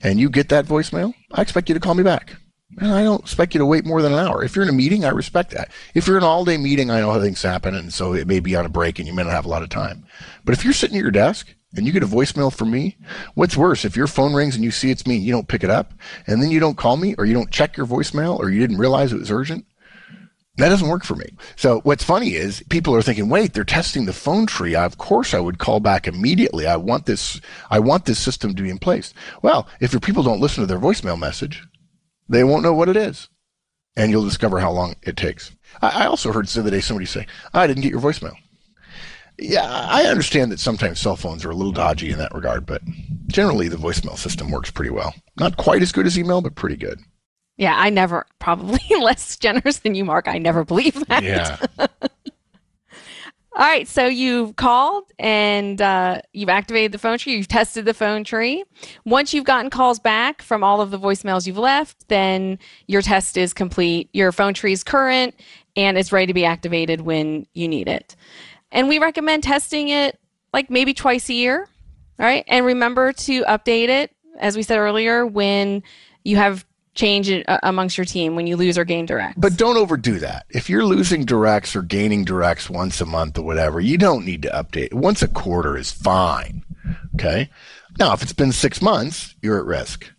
and 0.00 0.18
you 0.18 0.30
get 0.30 0.48
that 0.48 0.64
voicemail, 0.64 1.12
I 1.32 1.42
expect 1.42 1.68
you 1.68 1.74
to 1.74 1.80
call 1.80 1.94
me 1.94 2.02
back. 2.02 2.36
And 2.76 2.92
I 2.92 3.02
don't 3.02 3.22
expect 3.22 3.54
you 3.54 3.58
to 3.58 3.66
wait 3.66 3.86
more 3.86 4.02
than 4.02 4.12
an 4.12 4.18
hour. 4.18 4.44
If 4.44 4.54
you're 4.54 4.62
in 4.62 4.68
a 4.68 4.74
meeting, 4.74 5.04
I 5.04 5.08
respect 5.08 5.52
that. 5.52 5.70
If 5.94 6.06
you're 6.06 6.18
in 6.18 6.22
an 6.22 6.28
all 6.28 6.44
day 6.44 6.58
meeting, 6.58 6.90
I 6.90 7.00
know 7.00 7.12
how 7.12 7.20
things 7.20 7.42
happen. 7.42 7.74
And 7.74 7.92
so 7.92 8.12
it 8.12 8.26
may 8.26 8.40
be 8.40 8.54
on 8.56 8.66
a 8.66 8.70
break 8.70 8.98
and 8.98 9.08
you 9.08 9.14
may 9.14 9.22
not 9.22 9.32
have 9.32 9.46
a 9.46 9.48
lot 9.48 9.62
of 9.62 9.70
time. 9.70 10.04
But 10.44 10.52
if 10.52 10.64
you're 10.64 10.74
sitting 10.74 10.96
at 10.96 11.02
your 11.02 11.10
desk 11.10 11.54
and 11.74 11.86
you 11.86 11.92
get 11.92 12.02
a 12.02 12.06
voicemail 12.06 12.52
from 12.54 12.70
me, 12.70 12.98
what's 13.34 13.56
worse? 13.56 13.84
If 13.84 13.96
your 13.96 14.06
phone 14.06 14.34
rings 14.34 14.54
and 14.54 14.62
you 14.62 14.70
see 14.70 14.90
it's 14.90 15.06
me 15.06 15.16
and 15.16 15.24
you 15.24 15.32
don't 15.32 15.48
pick 15.48 15.64
it 15.64 15.70
up 15.70 15.94
and 16.26 16.42
then 16.42 16.50
you 16.50 16.60
don't 16.60 16.76
call 16.76 16.98
me 16.98 17.14
or 17.16 17.24
you 17.24 17.34
don't 17.34 17.50
check 17.50 17.76
your 17.76 17.86
voicemail 17.86 18.38
or 18.38 18.50
you 18.50 18.60
didn't 18.60 18.78
realize 18.78 19.12
it 19.12 19.18
was 19.18 19.30
urgent, 19.30 19.64
that 20.58 20.68
doesn't 20.68 20.88
work 20.88 21.04
for 21.04 21.14
me. 21.14 21.30
So 21.56 21.80
what's 21.84 22.04
funny 22.04 22.34
is 22.34 22.64
people 22.68 22.94
are 22.94 23.02
thinking, 23.02 23.28
wait, 23.28 23.54
they're 23.54 23.64
testing 23.64 24.04
the 24.04 24.12
phone 24.12 24.44
tree. 24.44 24.74
Of 24.74 24.98
course 24.98 25.32
I 25.32 25.40
would 25.40 25.58
call 25.58 25.80
back 25.80 26.06
immediately. 26.06 26.66
I 26.66 26.76
want 26.76 27.06
this, 27.06 27.40
I 27.70 27.78
want 27.78 28.04
this 28.04 28.18
system 28.18 28.54
to 28.54 28.62
be 28.62 28.70
in 28.70 28.78
place. 28.78 29.14
Well, 29.40 29.68
if 29.80 29.92
your 29.92 30.00
people 30.00 30.22
don't 30.22 30.40
listen 30.40 30.62
to 30.62 30.66
their 30.66 30.80
voicemail 30.80 31.18
message, 31.18 31.64
they 32.28 32.44
won't 32.44 32.62
know 32.62 32.72
what 32.72 32.88
it 32.88 32.96
is. 32.96 33.28
And 33.96 34.10
you'll 34.10 34.24
discover 34.24 34.60
how 34.60 34.70
long 34.70 34.94
it 35.02 35.16
takes. 35.16 35.52
I, 35.82 36.04
I 36.04 36.06
also 36.06 36.32
heard 36.32 36.46
the 36.46 36.60
other 36.60 36.70
day 36.70 36.80
somebody 36.80 37.06
say, 37.06 37.26
I 37.52 37.66
didn't 37.66 37.82
get 37.82 37.92
your 37.92 38.00
voicemail. 38.00 38.34
Yeah, 39.40 39.68
I 39.68 40.04
understand 40.04 40.50
that 40.50 40.58
sometimes 40.58 41.00
cell 41.00 41.16
phones 41.16 41.44
are 41.44 41.50
a 41.50 41.54
little 41.54 41.72
dodgy 41.72 42.10
in 42.10 42.18
that 42.18 42.34
regard, 42.34 42.66
but 42.66 42.82
generally 43.28 43.68
the 43.68 43.76
voicemail 43.76 44.18
system 44.18 44.50
works 44.50 44.70
pretty 44.70 44.90
well. 44.90 45.14
Not 45.38 45.56
quite 45.56 45.80
as 45.80 45.92
good 45.92 46.06
as 46.06 46.18
email, 46.18 46.40
but 46.40 46.56
pretty 46.56 46.76
good. 46.76 47.00
Yeah, 47.56 47.74
I 47.76 47.90
never, 47.90 48.26
probably 48.38 48.80
less 49.00 49.36
generous 49.36 49.78
than 49.78 49.94
you, 49.94 50.04
Mark. 50.04 50.26
I 50.26 50.38
never 50.38 50.64
believe 50.64 51.06
that. 51.06 51.22
Yeah. 51.22 51.58
All 53.58 53.64
right, 53.64 53.88
so 53.88 54.06
you've 54.06 54.54
called 54.54 55.10
and 55.18 55.82
uh, 55.82 56.20
you've 56.32 56.48
activated 56.48 56.92
the 56.92 56.98
phone 56.98 57.18
tree, 57.18 57.34
you've 57.34 57.48
tested 57.48 57.86
the 57.86 57.92
phone 57.92 58.22
tree. 58.22 58.62
Once 59.04 59.34
you've 59.34 59.46
gotten 59.46 59.68
calls 59.68 59.98
back 59.98 60.42
from 60.42 60.62
all 60.62 60.80
of 60.80 60.92
the 60.92 60.98
voicemails 60.98 61.44
you've 61.44 61.58
left, 61.58 62.06
then 62.06 62.60
your 62.86 63.02
test 63.02 63.36
is 63.36 63.52
complete. 63.52 64.10
Your 64.12 64.30
phone 64.30 64.54
tree 64.54 64.70
is 64.70 64.84
current 64.84 65.34
and 65.74 65.98
it's 65.98 66.12
ready 66.12 66.28
to 66.28 66.34
be 66.34 66.44
activated 66.44 67.00
when 67.00 67.48
you 67.52 67.66
need 67.66 67.88
it. 67.88 68.14
And 68.70 68.88
we 68.88 69.00
recommend 69.00 69.42
testing 69.42 69.88
it 69.88 70.20
like 70.52 70.70
maybe 70.70 70.94
twice 70.94 71.28
a 71.28 71.34
year. 71.34 71.68
All 72.20 72.26
right, 72.26 72.44
and 72.46 72.64
remember 72.64 73.12
to 73.12 73.42
update 73.42 73.88
it, 73.88 74.14
as 74.38 74.56
we 74.56 74.62
said 74.62 74.78
earlier, 74.78 75.26
when 75.26 75.82
you 76.22 76.36
have 76.36 76.64
change 76.98 77.30
uh, 77.30 77.58
amongst 77.62 77.96
your 77.96 78.04
team, 78.04 78.34
when 78.34 78.46
you 78.46 78.56
lose 78.56 78.76
or 78.76 78.84
gain 78.84 79.06
directs. 79.06 79.38
But 79.38 79.56
don't 79.56 79.76
overdo 79.76 80.18
that. 80.18 80.46
If 80.50 80.68
you're 80.68 80.84
losing 80.84 81.24
directs 81.24 81.76
or 81.76 81.82
gaining 81.82 82.24
directs 82.24 82.68
once 82.68 83.00
a 83.00 83.06
month 83.06 83.38
or 83.38 83.42
whatever, 83.42 83.80
you 83.80 83.96
don't 83.96 84.26
need 84.26 84.42
to 84.42 84.50
update. 84.50 84.92
Once 84.92 85.22
a 85.22 85.28
quarter 85.28 85.76
is 85.78 85.92
fine. 85.92 86.64
Okay. 87.14 87.48
Now, 87.98 88.12
if 88.12 88.22
it's 88.22 88.32
been 88.32 88.52
six 88.52 88.82
months, 88.82 89.34
you're 89.40 89.58
at 89.58 89.64
risk. 89.64 90.10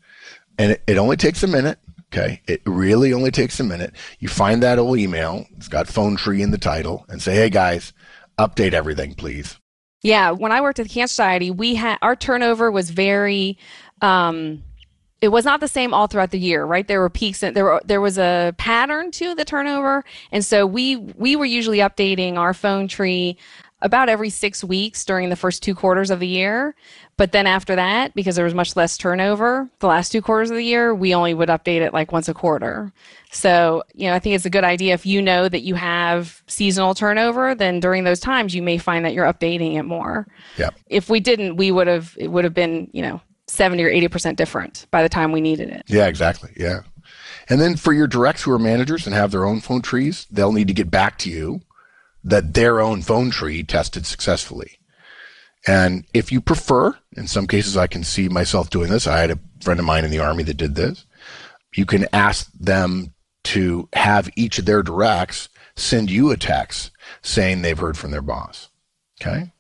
And 0.57 0.71
it, 0.71 0.83
it 0.87 0.97
only 0.97 1.17
takes 1.17 1.43
a 1.43 1.47
minute. 1.47 1.79
Okay. 2.13 2.41
It 2.47 2.61
really 2.65 3.13
only 3.13 3.31
takes 3.31 3.59
a 3.59 3.63
minute. 3.63 3.93
You 4.19 4.29
find 4.29 4.63
that 4.63 4.79
old 4.79 4.97
email, 4.97 5.45
it's 5.57 5.67
got 5.67 5.87
phone 5.87 6.15
tree 6.15 6.41
in 6.41 6.51
the 6.51 6.57
title, 6.57 7.05
and 7.09 7.21
say, 7.21 7.35
hey 7.35 7.49
guys, 7.49 7.93
update 8.37 8.73
everything, 8.73 9.13
please. 9.13 9.59
Yeah, 10.01 10.31
when 10.31 10.53
I 10.53 10.61
worked 10.61 10.79
at 10.79 10.87
the 10.87 10.93
Cancer 10.93 11.11
Society, 11.11 11.51
we 11.51 11.75
had 11.75 11.97
our 12.01 12.15
turnover 12.15 12.71
was 12.71 12.89
very 12.89 13.57
um 14.01 14.63
it 15.21 15.29
was 15.29 15.45
not 15.45 15.59
the 15.59 15.67
same 15.67 15.93
all 15.93 16.07
throughout 16.07 16.31
the 16.31 16.39
year, 16.39 16.63
right? 16.63 16.87
There 16.87 17.01
were 17.01 17.09
peaks 17.09 17.43
and 17.43 17.55
there 17.55 17.65
were 17.65 17.81
there 17.83 18.01
was 18.01 18.17
a 18.17 18.53
pattern 18.57 19.11
to 19.11 19.35
the 19.35 19.45
turnover. 19.45 20.03
And 20.31 20.43
so 20.45 20.65
we 20.65 20.95
we 20.95 21.35
were 21.35 21.45
usually 21.45 21.79
updating 21.79 22.37
our 22.37 22.53
phone 22.53 22.87
tree 22.87 23.37
about 23.81 24.09
every 24.09 24.29
6 24.29 24.63
weeks 24.65 25.05
during 25.05 25.29
the 25.29 25.37
first 25.37 25.63
two 25.63 25.73
quarters 25.73 26.09
of 26.11 26.19
the 26.19 26.27
year. 26.27 26.75
But 27.15 27.31
then 27.31 27.47
after 27.47 27.75
that, 27.75 28.13
because 28.13 28.35
there 28.35 28.45
was 28.45 28.53
much 28.53 28.75
less 28.75 28.97
turnover, 28.97 29.69
the 29.79 29.87
last 29.87 30.11
two 30.11 30.21
quarters 30.21 30.49
of 30.49 30.57
the 30.57 30.63
year, 30.63 30.93
we 30.93 31.13
only 31.13 31.33
would 31.33 31.49
update 31.49 31.81
it 31.81 31.93
like 31.93 32.11
once 32.11 32.27
a 32.27 32.33
quarter. 32.33 32.91
So, 33.31 33.83
you 33.93 34.07
know, 34.07 34.15
I 34.15 34.19
think 34.19 34.35
it's 34.35 34.45
a 34.45 34.49
good 34.49 34.63
idea 34.63 34.93
if 34.93 35.05
you 35.05 35.21
know 35.21 35.47
that 35.47 35.61
you 35.61 35.75
have 35.75 36.43
seasonal 36.47 36.93
turnover, 36.93 37.55
then 37.55 37.79
during 37.79 38.03
those 38.03 38.19
times 38.19 38.53
you 38.53 38.61
may 38.61 38.77
find 38.77 39.05
that 39.05 39.13
you're 39.13 39.31
updating 39.31 39.75
it 39.75 39.83
more. 39.83 40.27
Yeah. 40.57 40.69
If 40.87 41.09
we 41.09 41.19
didn't, 41.19 41.55
we 41.55 41.71
would 41.71 41.87
have 41.87 42.15
it 42.17 42.29
would 42.29 42.43
have 42.43 42.53
been, 42.53 42.89
you 42.91 43.01
know, 43.01 43.21
70 43.49 43.83
or 43.83 43.91
80% 43.91 44.35
different 44.35 44.85
by 44.91 45.03
the 45.03 45.09
time 45.09 45.31
we 45.31 45.41
needed 45.41 45.69
it. 45.69 45.83
Yeah, 45.87 46.07
exactly. 46.07 46.51
Yeah. 46.55 46.81
And 47.49 47.59
then 47.59 47.75
for 47.75 47.93
your 47.93 48.07
directs 48.07 48.43
who 48.43 48.51
are 48.51 48.59
managers 48.59 49.05
and 49.05 49.15
have 49.15 49.31
their 49.31 49.45
own 49.45 49.59
phone 49.59 49.81
trees, 49.81 50.27
they'll 50.29 50.51
need 50.51 50.67
to 50.67 50.73
get 50.73 50.91
back 50.91 51.17
to 51.19 51.29
you 51.29 51.61
that 52.23 52.53
their 52.53 52.79
own 52.79 53.01
phone 53.01 53.31
tree 53.31 53.63
tested 53.63 54.05
successfully. 54.05 54.79
And 55.67 56.05
if 56.13 56.31
you 56.31 56.41
prefer, 56.41 56.95
in 57.15 57.27
some 57.27 57.47
cases 57.47 57.75
I 57.75 57.87
can 57.87 58.03
see 58.03 58.29
myself 58.29 58.69
doing 58.69 58.89
this. 58.89 59.07
I 59.07 59.19
had 59.19 59.31
a 59.31 59.39
friend 59.61 59.79
of 59.79 59.85
mine 59.85 60.05
in 60.05 60.11
the 60.11 60.19
army 60.19 60.43
that 60.43 60.57
did 60.57 60.75
this. 60.75 61.05
You 61.75 61.85
can 61.85 62.07
ask 62.13 62.51
them 62.53 63.13
to 63.45 63.89
have 63.93 64.29
each 64.35 64.59
of 64.59 64.65
their 64.65 64.83
directs 64.83 65.49
send 65.75 66.11
you 66.11 66.29
a 66.31 66.37
text 66.37 66.91
saying 67.21 67.61
they've 67.61 67.77
heard 67.77 67.97
from 67.97 68.11
their 68.11 68.21
boss. 68.21 68.69
Okay. 69.21 69.51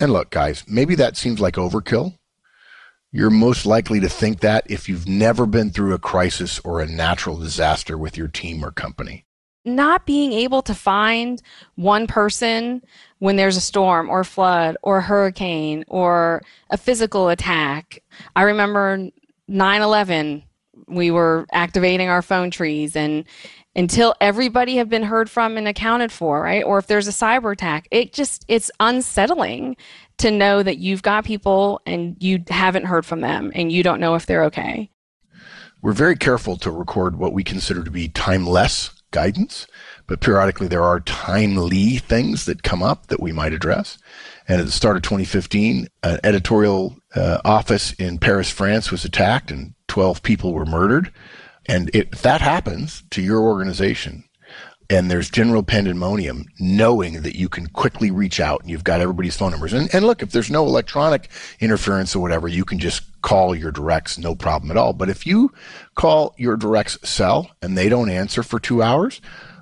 And 0.00 0.12
look, 0.12 0.30
guys, 0.30 0.64
maybe 0.68 0.94
that 0.94 1.16
seems 1.16 1.40
like 1.40 1.54
overkill. 1.54 2.14
You're 3.18 3.30
most 3.30 3.66
likely 3.66 3.98
to 3.98 4.08
think 4.08 4.38
that 4.40 4.70
if 4.70 4.88
you've 4.88 5.08
never 5.08 5.44
been 5.44 5.70
through 5.70 5.92
a 5.92 5.98
crisis 5.98 6.60
or 6.60 6.80
a 6.80 6.86
natural 6.86 7.36
disaster 7.36 7.98
with 7.98 8.16
your 8.16 8.28
team 8.28 8.64
or 8.64 8.70
company. 8.70 9.24
Not 9.64 10.06
being 10.06 10.32
able 10.32 10.62
to 10.62 10.72
find 10.72 11.42
one 11.74 12.06
person 12.06 12.80
when 13.18 13.34
there's 13.34 13.56
a 13.56 13.60
storm 13.60 14.08
or 14.08 14.22
flood 14.22 14.76
or 14.84 14.98
a 14.98 15.02
hurricane 15.02 15.84
or 15.88 16.42
a 16.70 16.76
physical 16.76 17.28
attack. 17.28 18.04
I 18.36 18.42
remember 18.42 19.08
9 19.48 19.82
11, 19.82 20.44
we 20.86 21.10
were 21.10 21.44
activating 21.50 22.08
our 22.08 22.22
phone 22.22 22.52
trees 22.52 22.94
and 22.94 23.24
until 23.74 24.14
everybody 24.20 24.76
have 24.76 24.88
been 24.88 25.02
heard 25.04 25.28
from 25.28 25.56
and 25.56 25.66
accounted 25.66 26.10
for, 26.12 26.40
right? 26.40 26.64
Or 26.64 26.78
if 26.78 26.86
there's 26.86 27.08
a 27.08 27.12
cyber 27.12 27.52
attack, 27.52 27.88
it 27.90 28.12
just 28.12 28.44
it's 28.48 28.70
unsettling 28.78 29.76
to 30.18 30.30
know 30.30 30.62
that 30.62 30.78
you've 30.78 31.02
got 31.02 31.24
people 31.24 31.80
and 31.86 32.16
you 32.20 32.42
haven't 32.48 32.84
heard 32.84 33.06
from 33.06 33.20
them 33.20 33.52
and 33.54 33.72
you 33.72 33.82
don't 33.82 34.00
know 34.00 34.14
if 34.14 34.26
they're 34.26 34.44
okay. 34.44 34.90
We're 35.80 35.92
very 35.92 36.16
careful 36.16 36.56
to 36.58 36.70
record 36.70 37.18
what 37.18 37.32
we 37.32 37.44
consider 37.44 37.84
to 37.84 37.90
be 37.90 38.08
timeless 38.08 38.90
guidance, 39.10 39.66
but 40.06 40.20
periodically 40.20 40.66
there 40.66 40.82
are 40.82 41.00
timely 41.00 41.98
things 41.98 42.44
that 42.46 42.62
come 42.62 42.82
up 42.82 43.06
that 43.06 43.20
we 43.20 43.32
might 43.32 43.52
address. 43.52 43.98
And 44.48 44.60
at 44.60 44.66
the 44.66 44.72
start 44.72 44.96
of 44.96 45.02
2015, 45.02 45.88
an 46.02 46.20
editorial 46.24 46.96
uh, 47.14 47.40
office 47.44 47.92
in 47.92 48.18
Paris, 48.18 48.50
France 48.50 48.90
was 48.90 49.04
attacked 49.04 49.50
and 49.50 49.74
12 49.86 50.22
people 50.22 50.52
were 50.52 50.66
murdered. 50.66 51.12
And 51.66 51.90
if 51.94 52.22
that 52.22 52.40
happens 52.40 53.04
to 53.10 53.22
your 53.22 53.40
organization, 53.40 54.24
and 54.90 55.10
there's 55.10 55.30
general 55.30 55.62
pandemonium, 55.62 56.46
knowing 56.58 57.20
that 57.22 57.36
you 57.36 57.48
can 57.48 57.66
quickly 57.68 58.10
reach 58.10 58.40
out 58.40 58.62
and 58.62 58.70
you've 58.70 58.84
got 58.84 59.00
everybody's 59.00 59.36
phone 59.36 59.50
numbers. 59.50 59.74
And, 59.74 59.94
and 59.94 60.06
look, 60.06 60.22
if 60.22 60.32
there's 60.32 60.50
no 60.50 60.64
electronic 60.64 61.28
interference 61.60 62.16
or 62.16 62.20
whatever, 62.20 62.48
you 62.48 62.64
can 62.64 62.78
just 62.78 63.02
call 63.20 63.54
your 63.54 63.70
directs, 63.70 64.16
no 64.16 64.34
problem 64.34 64.70
at 64.70 64.78
all. 64.78 64.94
But 64.94 65.10
if 65.10 65.26
you 65.26 65.52
call 65.94 66.34
your 66.38 66.56
directs 66.56 66.98
cell 67.06 67.50
and 67.60 67.76
they 67.76 67.90
don't 67.90 68.08
answer 68.08 68.42
for 68.42 68.58
two 68.58 68.82
hours, 68.82 69.20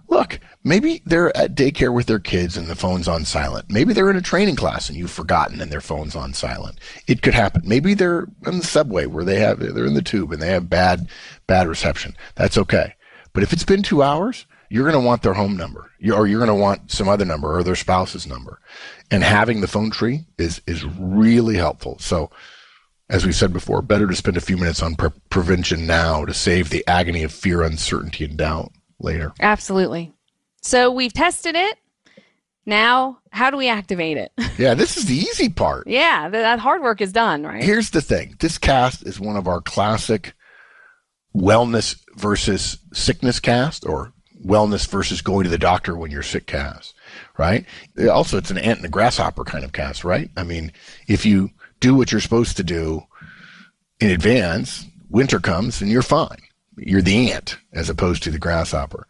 look, 0.09 0.39
maybe 0.63 1.03
they're 1.07 1.37
at 1.37 1.57
daycare 1.57 1.93
with 1.93 2.07
their 2.07 2.21
kids 2.21 2.57
and 2.57 2.69
the 2.69 2.77
phone's 2.77 3.09
on 3.09 3.25
silent. 3.25 3.67
Maybe 3.69 3.93
they're 3.93 4.11
in 4.11 4.17
a 4.17 4.23
training 4.23 4.57
class 4.57 4.89
and 4.89 4.97
you've 4.97 5.11
forgotten 5.11 5.61
and 5.61 5.73
their 5.73 5.81
phone's 5.81 6.15
on 6.15 6.35
silent. 6.35 6.79
It 7.09 7.23
could 7.23 7.35
happen. 7.35 7.63
Maybe 7.65 7.95
they're 7.95 8.29
in 8.47 8.59
the 8.59 8.65
subway 8.65 9.07
where 9.07 9.25
they 9.25 9.41
have, 9.41 9.59
they're 9.59 9.87
in 9.87 9.95
the 9.95 10.03
tube 10.03 10.31
and 10.31 10.41
they 10.41 10.51
have 10.51 10.71
bad, 10.71 11.09
bad 11.49 11.67
reception. 11.67 12.15
That's 12.37 12.59
okay. 12.59 12.95
But 13.33 13.43
if 13.43 13.53
it's 13.53 13.65
been 13.65 13.83
two 13.83 14.05
hours, 14.05 14.47
you're 14.69 14.89
going 14.91 15.01
to 15.01 15.07
want 15.07 15.23
their 15.23 15.35
home 15.35 15.57
number 15.57 15.91
or 16.13 16.27
you're 16.27 16.45
going 16.45 16.49
to 16.49 16.55
want 16.55 16.91
some 16.91 17.09
other 17.09 17.25
number 17.25 17.57
or 17.57 17.63
their 17.63 17.77
spouse's 17.77 18.27
number. 18.27 18.61
And 19.11 19.23
having 19.23 19.61
the 19.61 19.69
phone 19.69 19.91
tree 19.91 20.27
is, 20.39 20.61
is 20.67 20.85
really 20.85 21.57
helpful. 21.57 21.99
So 21.99 22.31
as 23.09 23.25
we 23.25 23.33
said 23.33 23.53
before, 23.53 23.83
better 23.83 24.07
to 24.07 24.17
spend 24.17 24.37
a 24.37 24.41
few 24.41 24.57
minutes 24.57 24.83
on 24.83 24.97
pre- 24.97 25.11
prevention 25.31 25.87
now 25.87 26.25
to 26.25 26.35
save 26.35 26.71
the 26.71 26.85
agony 26.89 27.23
of 27.23 27.33
fear, 27.33 27.63
uncertainty, 27.63 28.25
and 28.25 28.37
doubt 28.37 28.73
later. 28.99 29.33
Absolutely. 29.41 30.13
So 30.63 30.91
we've 30.91 31.13
tested 31.13 31.55
it. 31.55 31.79
Now, 32.69 33.21
how 33.31 33.51
do 33.51 33.57
we 33.57 33.69
activate 33.69 34.17
it? 34.17 34.33
yeah, 34.59 34.75
this 34.75 34.97
is 34.97 35.07
the 35.07 35.15
easy 35.15 35.49
part. 35.49 35.87
yeah, 35.87 36.29
that 36.29 36.59
hard 36.59 36.83
work 36.83 37.01
is 37.01 37.13
done, 37.13 37.45
right? 37.45 37.63
Here's 37.63 37.91
the 37.91 38.01
thing 38.01 38.35
this 38.41 38.59
cast 38.59 39.07
is 39.07 39.21
one 39.21 39.37
of 39.37 39.47
our 39.47 39.61
classic 39.61 40.35
wellness 41.35 41.97
versus 42.17 42.79
sickness 42.93 43.39
cast 43.39 43.87
or 43.87 44.13
wellness 44.47 44.89
versus 44.89 45.21
going 45.21 45.45
to 45.45 45.51
the 45.51 45.59
doctor 45.59 45.97
when 45.97 46.11
you're 46.11 46.23
sick 46.23 46.47
cast, 46.47 46.95
right? 47.37 47.65
Also, 48.11 48.39
it's 48.39 48.51
an 48.51 48.59
ant 48.59 48.79
and 48.79 48.87
a 48.87 48.91
grasshopper 48.91 49.45
kind 49.45 49.65
of 49.65 49.73
cast, 49.73 50.05
right? 50.05 50.31
I 50.37 50.45
mean, 50.45 50.73
if 51.07 51.27
you 51.27 51.51
do 51.81 51.95
what 51.95 52.13
you're 52.13 52.21
supposed 52.21 52.57
to 52.57 52.65
do 52.65 53.03
in 54.01 54.11
advance, 54.11 54.87
winter 55.11 55.41
comes 55.41 55.81
and 55.81 55.91
you're 55.91 56.03
fine. 56.03 56.39
You're 56.77 57.03
the 57.03 57.33
ant 57.33 57.59
as 57.73 57.89
opposed 57.89 58.23
to 58.25 58.31
the 58.31 58.39
grasshopper. 58.39 59.07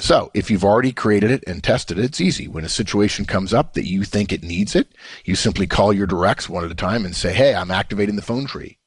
So 0.00 0.30
if 0.32 0.50
you've 0.50 0.64
already 0.64 0.92
created 0.92 1.32
it 1.32 1.42
and 1.46 1.62
tested 1.62 1.98
it, 1.98 2.04
it's 2.04 2.20
easy. 2.20 2.46
When 2.46 2.64
a 2.64 2.68
situation 2.68 3.24
comes 3.24 3.52
up 3.52 3.74
that 3.74 3.88
you 3.88 4.04
think 4.04 4.32
it 4.32 4.44
needs 4.44 4.76
it, 4.76 4.88
you 5.24 5.34
simply 5.34 5.66
call 5.66 5.92
your 5.92 6.06
directs 6.06 6.48
one 6.48 6.64
at 6.64 6.70
a 6.70 6.76
time 6.76 7.04
and 7.04 7.16
say, 7.16 7.32
Hey, 7.32 7.54
I'm 7.54 7.72
activating 7.72 8.14
the 8.16 8.22
phone 8.22 8.46
tree. 8.46 8.77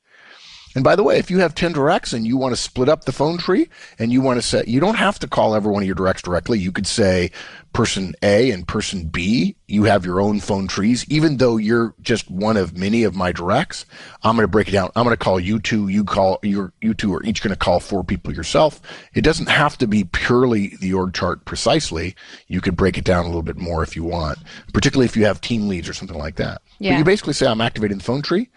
And 0.75 0.83
by 0.83 0.95
the 0.95 1.03
way, 1.03 1.17
if 1.17 1.29
you 1.29 1.39
have 1.39 1.53
10 1.53 1.73
directs 1.73 2.13
and 2.13 2.25
you 2.25 2.37
want 2.37 2.53
to 2.53 2.61
split 2.61 2.87
up 2.87 3.03
the 3.03 3.11
phone 3.11 3.37
tree 3.37 3.67
and 3.99 4.11
you 4.11 4.21
want 4.21 4.37
to 4.37 4.41
set, 4.41 4.67
you 4.67 4.79
don't 4.79 4.95
have 4.95 5.19
to 5.19 5.27
call 5.27 5.53
every 5.53 5.71
one 5.71 5.83
of 5.83 5.87
your 5.87 5.95
directs 5.95 6.21
directly. 6.21 6.59
You 6.59 6.71
could 6.71 6.87
say 6.87 7.31
person 7.73 8.13
A 8.21 8.51
and 8.51 8.67
person 8.67 9.05
B, 9.05 9.55
you 9.67 9.83
have 9.83 10.05
your 10.05 10.19
own 10.19 10.39
phone 10.39 10.67
trees. 10.67 11.05
Even 11.09 11.37
though 11.37 11.57
you're 11.57 11.93
just 12.01 12.29
one 12.29 12.57
of 12.57 12.77
many 12.77 13.03
of 13.03 13.15
my 13.15 13.31
directs, 13.31 13.85
I'm 14.23 14.35
going 14.35 14.43
to 14.43 14.51
break 14.51 14.67
it 14.67 14.71
down. 14.71 14.91
I'm 14.95 15.03
going 15.03 15.15
to 15.15 15.23
call 15.23 15.39
you 15.39 15.59
two, 15.59 15.87
you 15.87 16.03
call, 16.03 16.39
you 16.43 16.71
you 16.81 16.93
two 16.93 17.13
are 17.13 17.23
each 17.23 17.41
going 17.41 17.53
to 17.53 17.59
call 17.59 17.79
four 17.79 18.03
people 18.03 18.33
yourself. 18.33 18.81
It 19.13 19.21
doesn't 19.21 19.49
have 19.49 19.77
to 19.79 19.87
be 19.87 20.03
purely 20.05 20.75
the 20.79 20.93
org 20.93 21.13
chart 21.13 21.45
precisely. 21.45 22.15
You 22.47 22.61
could 22.61 22.75
break 22.75 22.97
it 22.97 23.05
down 23.05 23.25
a 23.25 23.27
little 23.27 23.43
bit 23.43 23.57
more 23.57 23.83
if 23.83 23.95
you 23.95 24.03
want, 24.03 24.39
particularly 24.73 25.05
if 25.05 25.15
you 25.15 25.25
have 25.25 25.41
team 25.41 25.67
leads 25.67 25.87
or 25.87 25.93
something 25.93 26.17
like 26.17 26.35
that. 26.35 26.61
Yeah. 26.79 26.93
But 26.93 26.99
you 26.99 27.03
basically 27.03 27.33
say, 27.33 27.47
I'm 27.47 27.61
activating 27.61 27.97
the 27.97 28.03
phone 28.03 28.21
tree 28.21 28.49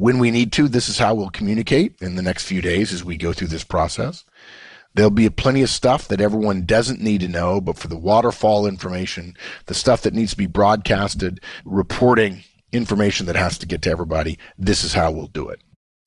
when 0.00 0.18
we 0.18 0.30
need 0.30 0.50
to, 0.50 0.66
this 0.66 0.88
is 0.88 0.96
how 0.96 1.14
we'll 1.14 1.28
communicate 1.28 1.94
in 2.00 2.14
the 2.14 2.22
next 2.22 2.44
few 2.44 2.62
days 2.62 2.90
as 2.90 3.04
we 3.04 3.18
go 3.18 3.34
through 3.34 3.48
this 3.48 3.64
process. 3.64 4.24
There'll 4.94 5.10
be 5.10 5.28
plenty 5.28 5.60
of 5.60 5.68
stuff 5.68 6.08
that 6.08 6.22
everyone 6.22 6.64
doesn't 6.64 7.02
need 7.02 7.20
to 7.20 7.28
know, 7.28 7.60
but 7.60 7.76
for 7.76 7.88
the 7.88 7.98
waterfall 7.98 8.66
information, 8.66 9.36
the 9.66 9.74
stuff 9.74 10.00
that 10.02 10.14
needs 10.14 10.30
to 10.30 10.38
be 10.38 10.46
broadcasted, 10.46 11.40
reporting 11.66 12.44
information 12.72 13.26
that 13.26 13.36
has 13.36 13.58
to 13.58 13.66
get 13.66 13.82
to 13.82 13.90
everybody, 13.90 14.38
this 14.56 14.84
is 14.84 14.94
how 14.94 15.12
we'll 15.12 15.26
do 15.26 15.50
it. 15.50 15.60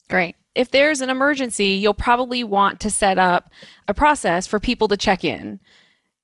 Great. 0.09 0.35
If 0.55 0.71
there's 0.71 1.01
an 1.01 1.11
emergency, 1.11 1.67
you'll 1.67 1.93
probably 1.93 2.43
want 2.43 2.79
to 2.79 2.89
set 2.89 3.19
up 3.19 3.51
a 3.87 3.93
process 3.93 4.47
for 4.47 4.59
people 4.59 4.87
to 4.87 4.97
check 4.97 5.23
in, 5.23 5.59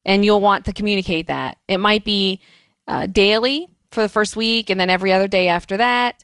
and 0.06 0.26
you'll 0.26 0.42
want 0.42 0.66
to 0.66 0.74
communicate 0.74 1.28
that. 1.28 1.60
It 1.68 1.78
might 1.78 2.04
be 2.04 2.42
uh, 2.88 3.06
daily 3.06 3.68
for 3.92 4.02
the 4.02 4.10
first 4.10 4.36
week, 4.36 4.72
and 4.72 4.80
then 4.80 4.90
every 4.90 5.14
other 5.14 5.28
day 5.28 5.50
after 5.50 5.78
that 5.78 6.24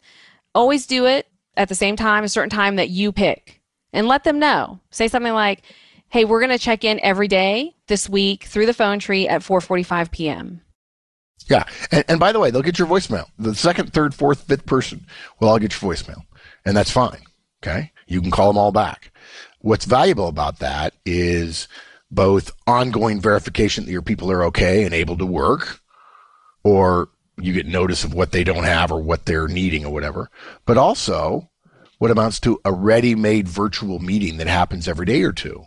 always 0.55 0.87
do 0.87 1.05
it 1.05 1.27
at 1.57 1.69
the 1.69 1.75
same 1.75 1.95
time, 1.95 2.23
a 2.23 2.29
certain 2.29 2.49
time 2.49 2.75
that 2.77 2.89
you 2.89 3.11
pick, 3.11 3.61
and 3.93 4.07
let 4.07 4.23
them 4.23 4.39
know. 4.39 4.79
Say 4.91 5.07
something 5.07 5.33
like, 5.33 5.63
"Hey, 6.09 6.25
we're 6.25 6.39
going 6.39 6.51
to 6.51 6.57
check 6.57 6.83
in 6.83 6.99
every 7.01 7.27
day 7.27 7.75
this 7.87 8.09
week 8.09 8.43
through 8.43 8.65
the 8.65 8.73
phone 8.73 8.99
tree 8.99 9.27
at 9.27 9.41
4:45 9.41 10.11
p.m." 10.11 10.61
Yeah, 11.47 11.65
and, 11.91 12.03
and 12.07 12.19
by 12.19 12.31
the 12.31 12.39
way, 12.39 12.49
they'll 12.49 12.61
get 12.61 12.79
your 12.79 12.87
voicemail. 12.87 13.25
The 13.37 13.53
second, 13.53 13.93
third, 13.93 14.15
fourth, 14.15 14.43
fifth 14.43 14.65
person 14.65 15.05
will 15.39 15.49
all 15.49 15.59
get 15.59 15.79
your 15.79 15.91
voicemail, 15.91 16.23
and 16.65 16.75
that's 16.75 16.91
fine. 16.91 17.21
Okay, 17.63 17.91
you 18.07 18.21
can 18.21 18.31
call 18.31 18.51
them 18.51 18.57
all 18.57 18.71
back. 18.71 19.11
What's 19.59 19.85
valuable 19.85 20.27
about 20.27 20.59
that 20.59 20.93
is 21.05 21.67
both 22.11 22.51
ongoing 22.67 23.19
verification 23.19 23.85
that 23.85 23.91
your 23.91 24.01
people 24.01 24.31
are 24.31 24.43
okay 24.45 24.83
and 24.83 24.93
able 24.93 25.17
to 25.17 25.25
work, 25.25 25.81
or 26.63 27.09
you 27.37 27.53
get 27.53 27.67
notice 27.67 28.03
of 28.03 28.13
what 28.13 28.31
they 28.31 28.43
don't 28.43 28.63
have 28.63 28.91
or 28.91 29.01
what 29.01 29.25
they're 29.25 29.47
needing 29.47 29.85
or 29.85 29.91
whatever, 29.91 30.29
but 30.65 30.77
also 30.77 31.49
what 31.97 32.11
amounts 32.11 32.39
to 32.41 32.59
a 32.65 32.73
ready-made 32.73 33.47
virtual 33.47 33.99
meeting 33.99 34.37
that 34.37 34.47
happens 34.47 34.87
every 34.87 35.05
day 35.05 35.23
or 35.23 35.31
two. 35.31 35.63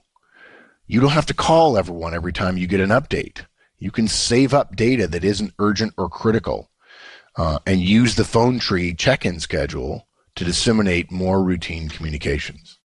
You 0.87 1.01
don't 1.01 1.11
have 1.11 1.27
to 1.27 1.35
call 1.35 1.77
everyone 1.77 2.15
every 2.15 2.33
time 2.33 2.57
you 2.57 2.67
get 2.67 2.81
an 2.81 2.91
update. 2.91 3.45
You 3.79 3.91
can 3.91 4.09
save 4.09 4.55
up 4.55 4.77
data 4.77 5.07
that 5.09 5.25
isn't 5.25 5.55
urgent 5.59 5.95
or 5.97 6.09
critical 6.09 6.71
uh, 7.37 7.59
and 7.67 7.81
use 7.81 8.15
the 8.15 8.25
phone 8.25 8.59
tree 8.59 8.95
check-in 8.95 9.41
schedule 9.41 10.09
to 10.35 10.45
disseminate 10.45 11.11
more 11.11 11.43
routine 11.43 11.89
communications. 11.89 12.79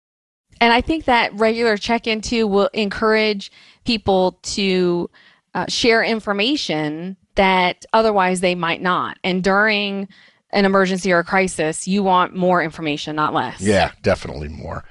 And 0.61 0.71
I 0.71 0.81
think 0.81 1.05
that 1.05 1.33
regular 1.33 1.77
check-in 1.77 2.21
too 2.21 2.47
will 2.47 2.69
encourage 2.73 3.51
people 3.85 4.39
to 4.43 5.09
uh, 5.53 5.65
share 5.67 6.03
information 6.03 7.17
that 7.35 7.85
otherwise 7.93 8.39
they 8.39 8.55
might 8.55 8.81
not. 8.81 9.17
And 9.23 9.43
during 9.43 10.07
an 10.51 10.65
emergency 10.65 11.11
or 11.11 11.19
a 11.19 11.23
crisis, 11.23 11.87
you 11.87 12.03
want 12.03 12.35
more 12.35 12.61
information, 12.61 13.15
not 13.15 13.33
less. 13.33 13.59
Yeah, 13.61 13.91
definitely 14.01 14.49
more. 14.49 14.83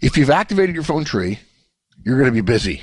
If 0.00 0.16
you've 0.16 0.30
activated 0.30 0.74
your 0.74 0.84
phone 0.84 1.04
tree, 1.04 1.40
you're 2.04 2.18
going 2.18 2.30
to 2.30 2.32
be 2.32 2.40
busy. 2.40 2.82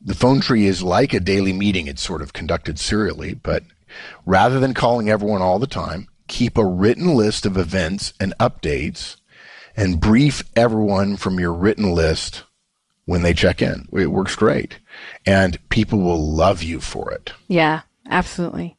The 0.00 0.14
phone 0.14 0.40
tree 0.40 0.66
is 0.66 0.82
like 0.82 1.12
a 1.12 1.20
daily 1.20 1.52
meeting. 1.52 1.86
It's 1.86 2.02
sort 2.02 2.22
of 2.22 2.32
conducted 2.32 2.78
serially, 2.78 3.34
but 3.34 3.64
rather 4.24 4.58
than 4.58 4.72
calling 4.72 5.10
everyone 5.10 5.42
all 5.42 5.58
the 5.58 5.66
time, 5.66 6.08
keep 6.28 6.56
a 6.56 6.64
written 6.64 7.14
list 7.14 7.44
of 7.44 7.58
events 7.58 8.14
and 8.18 8.32
updates 8.40 9.16
and 9.76 10.00
brief 10.00 10.42
everyone 10.56 11.16
from 11.16 11.38
your 11.38 11.52
written 11.52 11.92
list 11.92 12.44
when 13.04 13.22
they 13.22 13.34
check 13.34 13.60
in. 13.60 13.88
It 13.92 14.06
works 14.06 14.36
great. 14.36 14.78
And 15.26 15.58
people 15.68 16.00
will 16.00 16.20
love 16.20 16.62
you 16.62 16.80
for 16.80 17.10
it. 17.12 17.32
Yeah, 17.48 17.82
absolutely. 18.08 18.76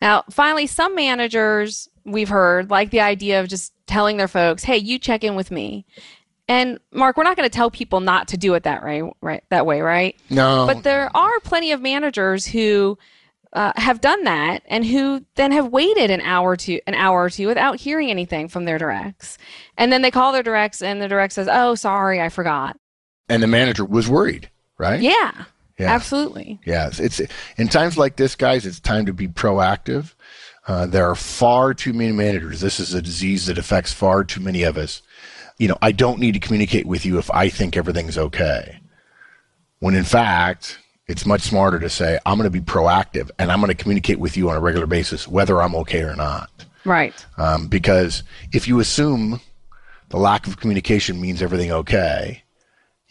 Now, 0.00 0.24
finally, 0.30 0.66
some 0.66 0.94
managers 0.94 1.88
we've 2.04 2.28
heard 2.28 2.70
like 2.70 2.90
the 2.90 3.00
idea 3.00 3.40
of 3.40 3.48
just 3.48 3.72
telling 3.86 4.16
their 4.16 4.28
folks, 4.28 4.64
"Hey, 4.64 4.78
you 4.78 4.98
check 4.98 5.22
in 5.22 5.36
with 5.36 5.50
me." 5.50 5.86
And 6.48 6.80
Mark, 6.92 7.16
we're 7.16 7.22
not 7.22 7.36
going 7.36 7.48
to 7.48 7.54
tell 7.54 7.70
people 7.70 8.00
not 8.00 8.28
to 8.28 8.36
do 8.36 8.54
it 8.54 8.64
that 8.64 8.82
way, 8.84 9.02
right? 9.20 9.44
That 9.50 9.64
way, 9.64 9.80
right? 9.80 10.16
No. 10.28 10.66
But 10.66 10.82
there 10.82 11.08
are 11.16 11.40
plenty 11.40 11.70
of 11.70 11.80
managers 11.80 12.44
who 12.46 12.98
uh, 13.52 13.72
have 13.76 14.00
done 14.00 14.24
that 14.24 14.62
and 14.66 14.84
who 14.84 15.24
then 15.36 15.52
have 15.52 15.68
waited 15.68 16.10
an 16.10 16.20
hour 16.22 16.56
to 16.56 16.80
an 16.86 16.94
hour 16.94 17.22
or 17.22 17.30
two 17.30 17.46
without 17.46 17.78
hearing 17.78 18.10
anything 18.10 18.48
from 18.48 18.64
their 18.64 18.78
directs, 18.78 19.38
and 19.78 19.92
then 19.92 20.02
they 20.02 20.10
call 20.10 20.32
their 20.32 20.42
directs, 20.42 20.82
and 20.82 21.00
the 21.00 21.08
direct 21.08 21.32
says, 21.34 21.48
"Oh, 21.50 21.74
sorry, 21.74 22.20
I 22.20 22.28
forgot." 22.28 22.76
and 23.28 23.42
the 23.42 23.46
manager 23.46 23.84
was 23.84 24.08
worried, 24.08 24.50
right? 24.82 25.00
Yeah. 25.00 25.44
Yeah. 25.78 25.94
Absolutely. 25.94 26.60
Yes. 26.66 27.00
It's 27.00 27.20
in 27.56 27.68
times 27.68 27.96
like 27.96 28.16
this, 28.16 28.34
guys, 28.34 28.66
it's 28.66 28.80
time 28.80 29.06
to 29.06 29.12
be 29.12 29.28
proactive. 29.28 30.14
Uh, 30.66 30.86
there 30.86 31.08
are 31.08 31.14
far 31.14 31.72
too 31.72 31.92
many 31.92 32.12
managers. 32.12 32.60
This 32.60 32.78
is 32.78 32.92
a 32.92 33.02
disease 33.02 33.46
that 33.46 33.58
affects 33.58 33.92
far 33.92 34.24
too 34.24 34.40
many 34.40 34.62
of 34.64 34.76
us. 34.76 35.02
You 35.58 35.68
know, 35.68 35.78
I 35.80 35.92
don't 35.92 36.20
need 36.20 36.34
to 36.34 36.40
communicate 36.40 36.86
with 36.86 37.06
you 37.06 37.18
if 37.18 37.30
I 37.30 37.48
think 37.48 37.76
everything's 37.76 38.18
okay. 38.18 38.80
When 39.78 39.94
in 39.94 40.04
fact, 40.04 40.78
it's 41.08 41.26
much 41.26 41.42
smarter 41.42 41.78
to 41.80 41.90
say, 41.90 42.18
I'm 42.26 42.38
going 42.38 42.50
to 42.50 42.50
be 42.50 42.60
proactive 42.60 43.30
and 43.38 43.50
I'm 43.50 43.60
going 43.60 43.74
to 43.74 43.82
communicate 43.82 44.18
with 44.18 44.36
you 44.36 44.50
on 44.50 44.56
a 44.56 44.60
regular 44.60 44.86
basis, 44.86 45.26
whether 45.26 45.60
I'm 45.60 45.74
okay 45.76 46.02
or 46.02 46.16
not. 46.16 46.50
Right. 46.84 47.14
Um, 47.38 47.68
because 47.68 48.22
if 48.52 48.66
you 48.68 48.80
assume 48.80 49.40
the 50.10 50.18
lack 50.18 50.46
of 50.46 50.58
communication 50.58 51.20
means 51.20 51.42
everything 51.42 51.72
okay, 51.72 52.41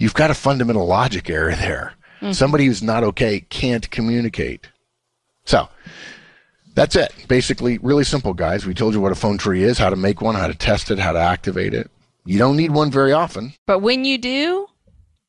you've 0.02 0.14
got 0.16 0.32
a 0.32 0.34
fundamental 0.34 0.88
logic 0.88 1.30
error 1.30 1.56
there. 1.56 1.94
Mm-hmm. 2.22 2.32
Somebody 2.32 2.66
who's 2.66 2.82
not 2.82 3.04
okay 3.04 3.42
can't 3.42 3.90
communicate. 3.92 4.68
So 5.46 5.70
that's 6.74 6.96
it. 6.96 7.14
Basically, 7.28 7.78
really 7.78 8.04
simple, 8.04 8.34
guys. 8.34 8.66
We 8.66 8.74
told 8.74 8.96
you 8.96 9.00
what 9.00 9.12
a 9.12 9.16
phone 9.16 9.38
tree 9.38 9.64
is, 9.64 9.78
how 9.78 9.92
to 9.92 9.96
make 9.96 10.20
one, 10.20 10.34
how 10.34 10.48
to 10.48 10.56
test 10.56 10.90
it, 10.90 10.98
how 10.98 11.12
to 11.12 11.20
activate 11.20 11.76
it. 11.76 11.92
You 12.26 12.40
don't 12.40 12.58
need 12.58 12.72
one 12.72 12.90
very 12.90 13.14
often. 13.14 13.54
But 13.68 13.80
when 13.80 14.04
you 14.04 14.18
do, 14.18 14.68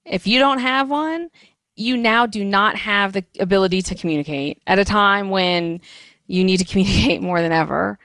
if 0.07 0.27
you 0.27 0.39
don't 0.39 0.59
have 0.59 0.89
one, 0.89 1.31
you 1.77 1.97
now 1.97 2.27
do 2.27 2.43
not 2.43 2.77
have 2.77 3.13
the 3.13 3.25
ability 3.39 3.83
to 3.83 3.95
communicate 3.95 4.63
at 4.67 4.79
a 4.79 4.85
time 4.85 5.29
when 5.29 5.83
you 6.27 6.45
need 6.45 6.59
to 6.59 6.65
communicate 6.71 7.21
more 7.21 7.43
than 7.43 7.53
ever 7.53 7.99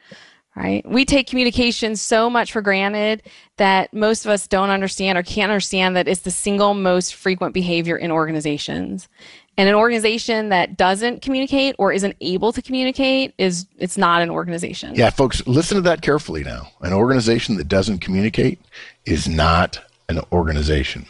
right? 0.58 0.84
We 0.90 1.06
take 1.06 1.28
communication 1.28 1.96
so 1.96 2.30
much 2.32 2.52
for 2.52 2.62
granted 2.62 3.22
that 3.58 3.94
most 3.94 4.26
of 4.26 4.32
us 4.32 4.48
don't 4.48 4.72
understand 4.72 5.18
or 5.18 5.24
can't 5.24 5.52
understand 5.52 5.96
that 5.96 6.08
it's 6.08 6.22
the 6.22 6.32
single 6.32 6.74
most 6.74 7.14
frequent 7.14 7.54
behavior 7.54 7.96
in 7.96 8.10
organizations. 8.10 9.08
And 9.56 9.70
an 9.70 9.76
organization 9.76 10.50
that 10.50 10.76
doesn't 10.76 11.22
communicate 11.22 11.76
or 11.78 11.92
isn't 11.92 12.16
able 12.22 12.52
to 12.54 12.62
communicate 12.62 13.36
is 13.38 13.68
it's 13.78 13.98
not 13.98 14.24
an 14.24 14.32
organization. 14.32 14.96
Yeah, 14.96 15.12
folks, 15.12 15.46
listen 15.46 15.76
to 15.76 15.82
that 15.82 16.02
carefully 16.02 16.44
now. 16.44 16.70
An 16.82 16.94
organization 16.94 17.58
that 17.58 17.68
doesn't 17.68 18.00
communicate 18.00 18.60
is 19.06 19.28
not 19.28 19.80
an 20.10 20.22
organization. 20.32 21.06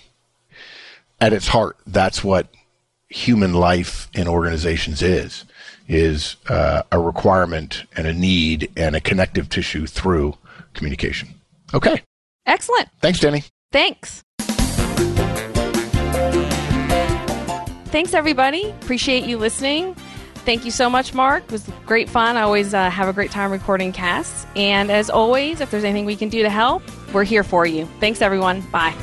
At 1.21 1.31
its 1.31 1.47
heart, 1.47 1.77
that's 1.87 2.21
what 2.21 2.47
human 3.09 3.53
life 3.53 4.09
in 4.13 4.27
organizations 4.27 5.01
is 5.01 5.45
is 5.87 6.35
uh, 6.49 6.83
a 6.91 6.99
requirement 6.99 7.83
and 7.95 8.07
a 8.07 8.13
need 8.13 8.69
and 8.75 8.95
a 8.95 8.99
connective 8.99 9.47
tissue 9.47 9.87
through 9.87 10.37
communication. 10.73 11.29
Okay. 11.73 12.01
Excellent. 12.45 12.89
Thanks, 13.01 13.19
Jenny. 13.19 13.43
Thanks. 13.71 14.23
Thanks, 17.89 18.13
everybody. 18.13 18.69
Appreciate 18.81 19.23
you 19.23 19.37
listening. 19.37 19.95
Thank 20.47 20.65
you 20.65 20.71
so 20.71 20.89
much, 20.89 21.13
Mark. 21.13 21.43
It 21.43 21.51
was 21.51 21.69
great 21.85 22.09
fun. 22.09 22.37
I 22.37 22.41
always 22.41 22.73
uh, 22.73 22.89
have 22.89 23.09
a 23.09 23.13
great 23.13 23.31
time 23.31 23.51
recording 23.51 23.91
casts. 23.91 24.45
And 24.55 24.91
as 24.91 25.09
always, 25.09 25.59
if 25.61 25.71
there's 25.71 25.83
anything 25.83 26.05
we 26.05 26.15
can 26.15 26.29
do 26.29 26.41
to 26.41 26.49
help, 26.49 26.83
we're 27.13 27.25
here 27.25 27.43
for 27.43 27.65
you. 27.65 27.85
Thanks, 27.99 28.21
everyone. 28.21 28.61
Bye. 28.71 28.93